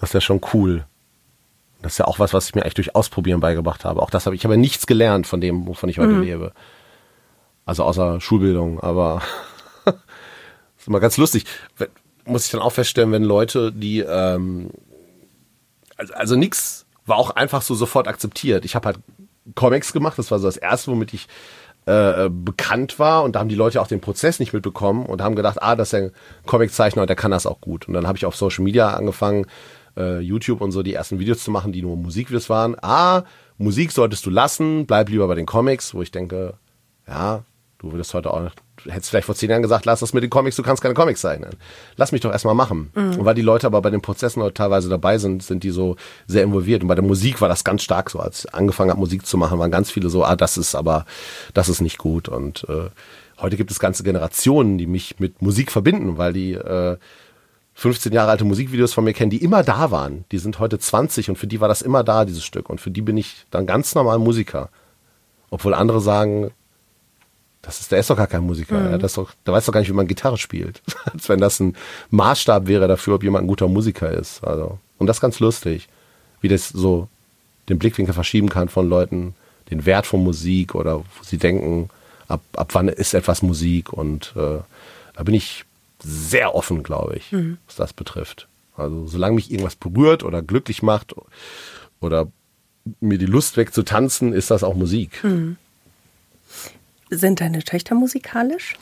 [0.00, 0.84] Das ist ja schon cool.
[1.80, 4.02] Das ist ja auch was, was ich mir echt durch Ausprobieren beigebracht habe.
[4.02, 6.22] Auch das habe ich aber nichts gelernt von dem, wovon ich heute mhm.
[6.22, 6.52] lebe.
[7.64, 9.22] Also außer Schulbildung, aber
[10.82, 11.44] ist immer ganz lustig.
[12.24, 14.70] Muss ich dann auch feststellen, wenn Leute, die, ähm,
[15.96, 18.64] also, also nix war auch einfach so sofort akzeptiert.
[18.64, 18.98] Ich habe halt
[19.54, 21.26] Comics gemacht, das war so das erste, womit ich
[21.86, 25.34] äh, bekannt war und da haben die Leute auch den Prozess nicht mitbekommen und haben
[25.34, 26.12] gedacht, ah, das ist ein
[26.46, 27.88] Comiczeichner und der kann das auch gut.
[27.88, 29.46] Und dann habe ich auf Social Media angefangen,
[29.96, 32.76] äh, YouTube und so die ersten Videos zu machen, die nur Musikvideos waren.
[32.82, 33.24] Ah,
[33.58, 36.54] Musik solltest du lassen, bleib lieber bei den Comics, wo ich denke,
[37.08, 37.42] ja,
[37.78, 38.50] du würdest heute auch
[38.88, 41.20] hättest vielleicht vor zehn Jahren gesagt, lass das mit den Comics, du kannst keine Comics
[41.20, 41.50] zeichnen.
[41.96, 42.90] Lass mich doch erstmal machen.
[42.94, 43.18] Mhm.
[43.18, 46.42] Und weil die Leute aber bei den Prozessen teilweise dabei sind, sind die so sehr
[46.42, 46.82] involviert.
[46.82, 48.18] Und bei der Musik war das ganz stark so.
[48.18, 51.06] Als ich angefangen habe, Musik zu machen, waren ganz viele so, ah, das ist aber,
[51.54, 52.28] das ist nicht gut.
[52.28, 52.90] Und äh,
[53.40, 56.96] heute gibt es ganze Generationen, die mich mit Musik verbinden, weil die äh,
[57.74, 60.24] 15 Jahre alte Musikvideos von mir kennen, die immer da waren.
[60.30, 62.68] Die sind heute 20 und für die war das immer da, dieses Stück.
[62.68, 64.68] Und für die bin ich dann ganz normal Musiker.
[65.50, 66.50] Obwohl andere sagen,
[67.62, 68.78] das ist, der ist doch gar kein Musiker.
[68.78, 68.90] Mhm.
[68.90, 70.82] Ja, das doch, der weiß doch gar nicht, wie man Gitarre spielt.
[71.04, 71.76] Als wenn das ein
[72.10, 74.42] Maßstab wäre dafür, ob jemand ein guter Musiker ist.
[74.44, 75.88] Also, und das ist ganz lustig,
[76.40, 77.08] wie das so
[77.68, 79.34] den Blickwinkel verschieben kann von Leuten,
[79.70, 81.88] den Wert von Musik oder wo sie denken,
[82.26, 83.92] ab, ab wann ist etwas Musik.
[83.92, 84.58] Und äh,
[85.14, 85.64] da bin ich
[86.02, 87.58] sehr offen, glaube ich, mhm.
[87.66, 88.48] was das betrifft.
[88.76, 91.14] Also solange mich irgendwas berührt oder glücklich macht
[92.00, 92.26] oder
[93.00, 95.22] mir die Lust weg zu tanzen, ist das auch Musik.
[95.22, 95.56] Mhm.
[97.14, 98.74] Sind deine Töchter musikalisch?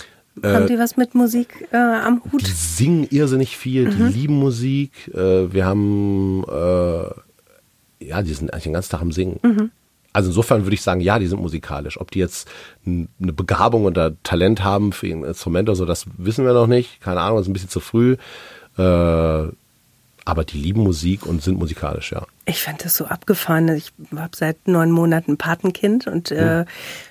[0.42, 2.46] Äh, haben die was mit Musik äh, am Hut?
[2.46, 4.12] Die singen irrsinnig viel, mhm.
[4.12, 4.92] die lieben Musik.
[5.12, 9.40] Äh, wir haben, äh, ja, die sind eigentlich den ganzen Tag am Singen.
[9.42, 9.70] Mhm.
[10.12, 12.00] Also insofern würde ich sagen, ja, die sind musikalisch.
[12.00, 12.48] Ob die jetzt
[12.86, 17.00] eine Begabung oder Talent haben für ein Instrument oder so, das wissen wir noch nicht.
[17.00, 18.16] Keine Ahnung, das ist ein bisschen zu früh.
[18.78, 19.48] Äh,
[20.24, 22.26] aber die lieben Musik und sind musikalisch, ja.
[22.44, 23.68] Ich fand das so abgefahren.
[23.68, 26.64] Ich habe seit neun Monaten ein Patenkind und äh,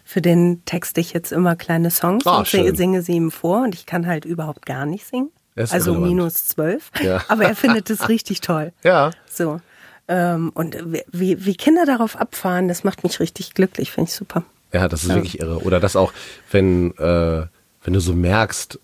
[0.10, 2.76] für den texte ich jetzt immer kleine Songs oh, und schön.
[2.76, 5.30] singe sie ihm vor und ich kann halt überhaupt gar nicht singen.
[5.56, 6.08] also irrelevant.
[6.08, 6.90] minus zwölf.
[7.00, 7.24] Ja.
[7.28, 8.74] Aber er findet es richtig toll.
[8.84, 9.12] Ja.
[9.30, 9.62] So.
[10.08, 10.78] Ähm, und
[11.12, 14.42] wie, wie Kinder darauf abfahren, das macht mich richtig glücklich, finde ich super.
[14.74, 15.60] Ja, das ist wirklich irre.
[15.60, 16.12] Oder das auch,
[16.50, 17.46] wenn, äh,
[17.84, 18.80] wenn du so merkst,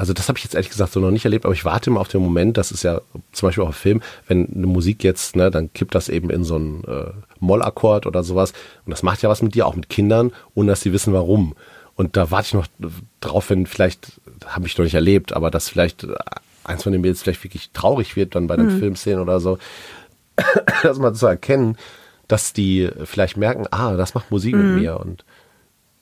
[0.00, 2.00] also das habe ich jetzt ehrlich gesagt so noch nicht erlebt, aber ich warte immer
[2.00, 5.36] auf den Moment, das ist ja zum Beispiel auch im Film, wenn eine Musik jetzt,
[5.36, 8.54] ne, dann kippt das eben in so einen äh, Mollakkord oder sowas.
[8.86, 11.54] Und das macht ja was mit dir, auch mit Kindern, ohne dass sie wissen warum.
[11.96, 12.66] Und da warte ich noch
[13.20, 16.14] drauf, wenn vielleicht, habe ich noch nicht erlebt, aber dass vielleicht äh,
[16.64, 19.58] eins von den Mädels vielleicht wirklich traurig wird dann bei den Filmszenen oder so,
[20.82, 21.76] das mal zu erkennen,
[22.26, 24.98] dass die vielleicht merken, ah, das macht Musik mit mir.
[24.98, 25.26] Und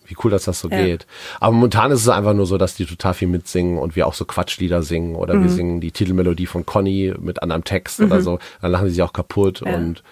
[0.08, 0.82] wie cool, dass das so Ja.
[0.84, 1.06] geht.
[1.38, 4.14] Aber momentan ist es einfach nur so, dass die total viel mitsingen und wir auch
[4.14, 5.42] so Quatschlieder singen oder Mhm.
[5.44, 8.38] wir singen die Titelmelodie von Conny mit anderem Text oder so.
[8.60, 9.74] Dann lachen sie sich auch kaputt Ja.
[9.76, 10.02] und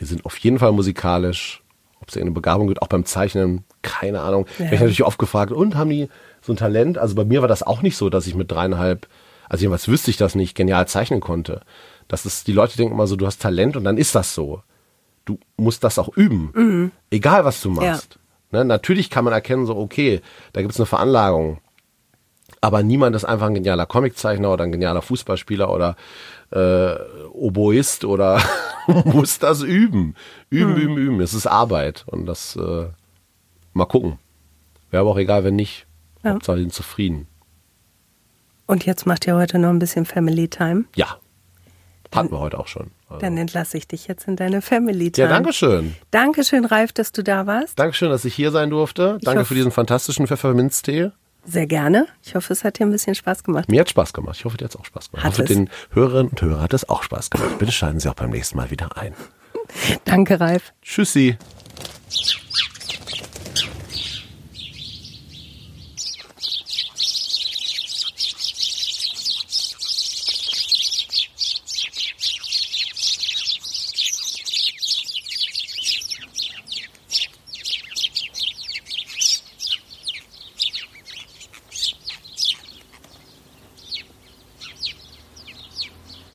[0.00, 1.62] die sind auf jeden Fall musikalisch.
[2.00, 4.46] Ob es irgendeine Begabung gibt, auch beim Zeichnen, keine Ahnung.
[4.58, 4.66] Ja.
[4.66, 6.08] Ich habe natürlich oft gefragt, und haben die
[6.42, 6.98] so ein Talent?
[6.98, 9.08] Also bei mir war das auch nicht so, dass ich mit dreieinhalb,
[9.48, 11.62] also jedenfalls wüsste ich das nicht, genial zeichnen konnte.
[12.06, 14.62] Das ist, die Leute denken immer so, du hast Talent und dann ist das so.
[15.24, 16.92] Du musst das auch üben.
[17.10, 18.18] Egal was du machst.
[18.52, 20.20] Ne, natürlich kann man erkennen, so, okay,
[20.52, 21.58] da gibt es eine Veranlagung.
[22.60, 25.96] Aber niemand ist einfach ein genialer Comiczeichner oder ein genialer Fußballspieler oder
[26.50, 26.94] äh,
[27.32, 28.40] Oboist oder
[29.04, 30.14] muss das üben.
[30.48, 31.20] Üben, üben, üben.
[31.20, 32.04] Es ist Arbeit.
[32.06, 32.86] Und das äh,
[33.72, 34.18] mal gucken.
[34.90, 35.86] Wäre aber auch egal, wenn nicht.
[36.22, 36.34] Ja.
[36.34, 37.26] Hauptsache, sind zufrieden.
[38.66, 40.84] Und jetzt macht ihr heute noch ein bisschen Family Time.
[40.94, 41.18] Ja.
[42.16, 42.90] Hatten wir heute auch schon.
[43.08, 43.20] Also.
[43.20, 45.28] Dann entlasse ich dich jetzt in deine Family Time.
[45.28, 45.94] Ja, danke schön.
[46.10, 47.78] Dankeschön, Ralf, dass du da warst.
[47.78, 49.18] Dankeschön, dass ich hier sein durfte.
[49.22, 51.10] Danke hoffe- für diesen fantastischen Pfefferminztee.
[51.48, 52.08] Sehr gerne.
[52.24, 53.68] Ich hoffe, es hat dir ein bisschen Spaß gemacht.
[53.68, 54.36] Mir hat Spaß gemacht.
[54.38, 55.24] Ich hoffe, dir hat es auch Spaß gemacht.
[55.24, 55.56] Hat ich hoffe, es.
[55.56, 57.58] den Hörerinnen und Hörern hat es auch Spaß gemacht.
[57.58, 59.14] Bitte schalten Sie auch beim nächsten Mal wieder ein.
[60.04, 60.72] Danke, Ralf.
[60.82, 61.36] Tschüssi.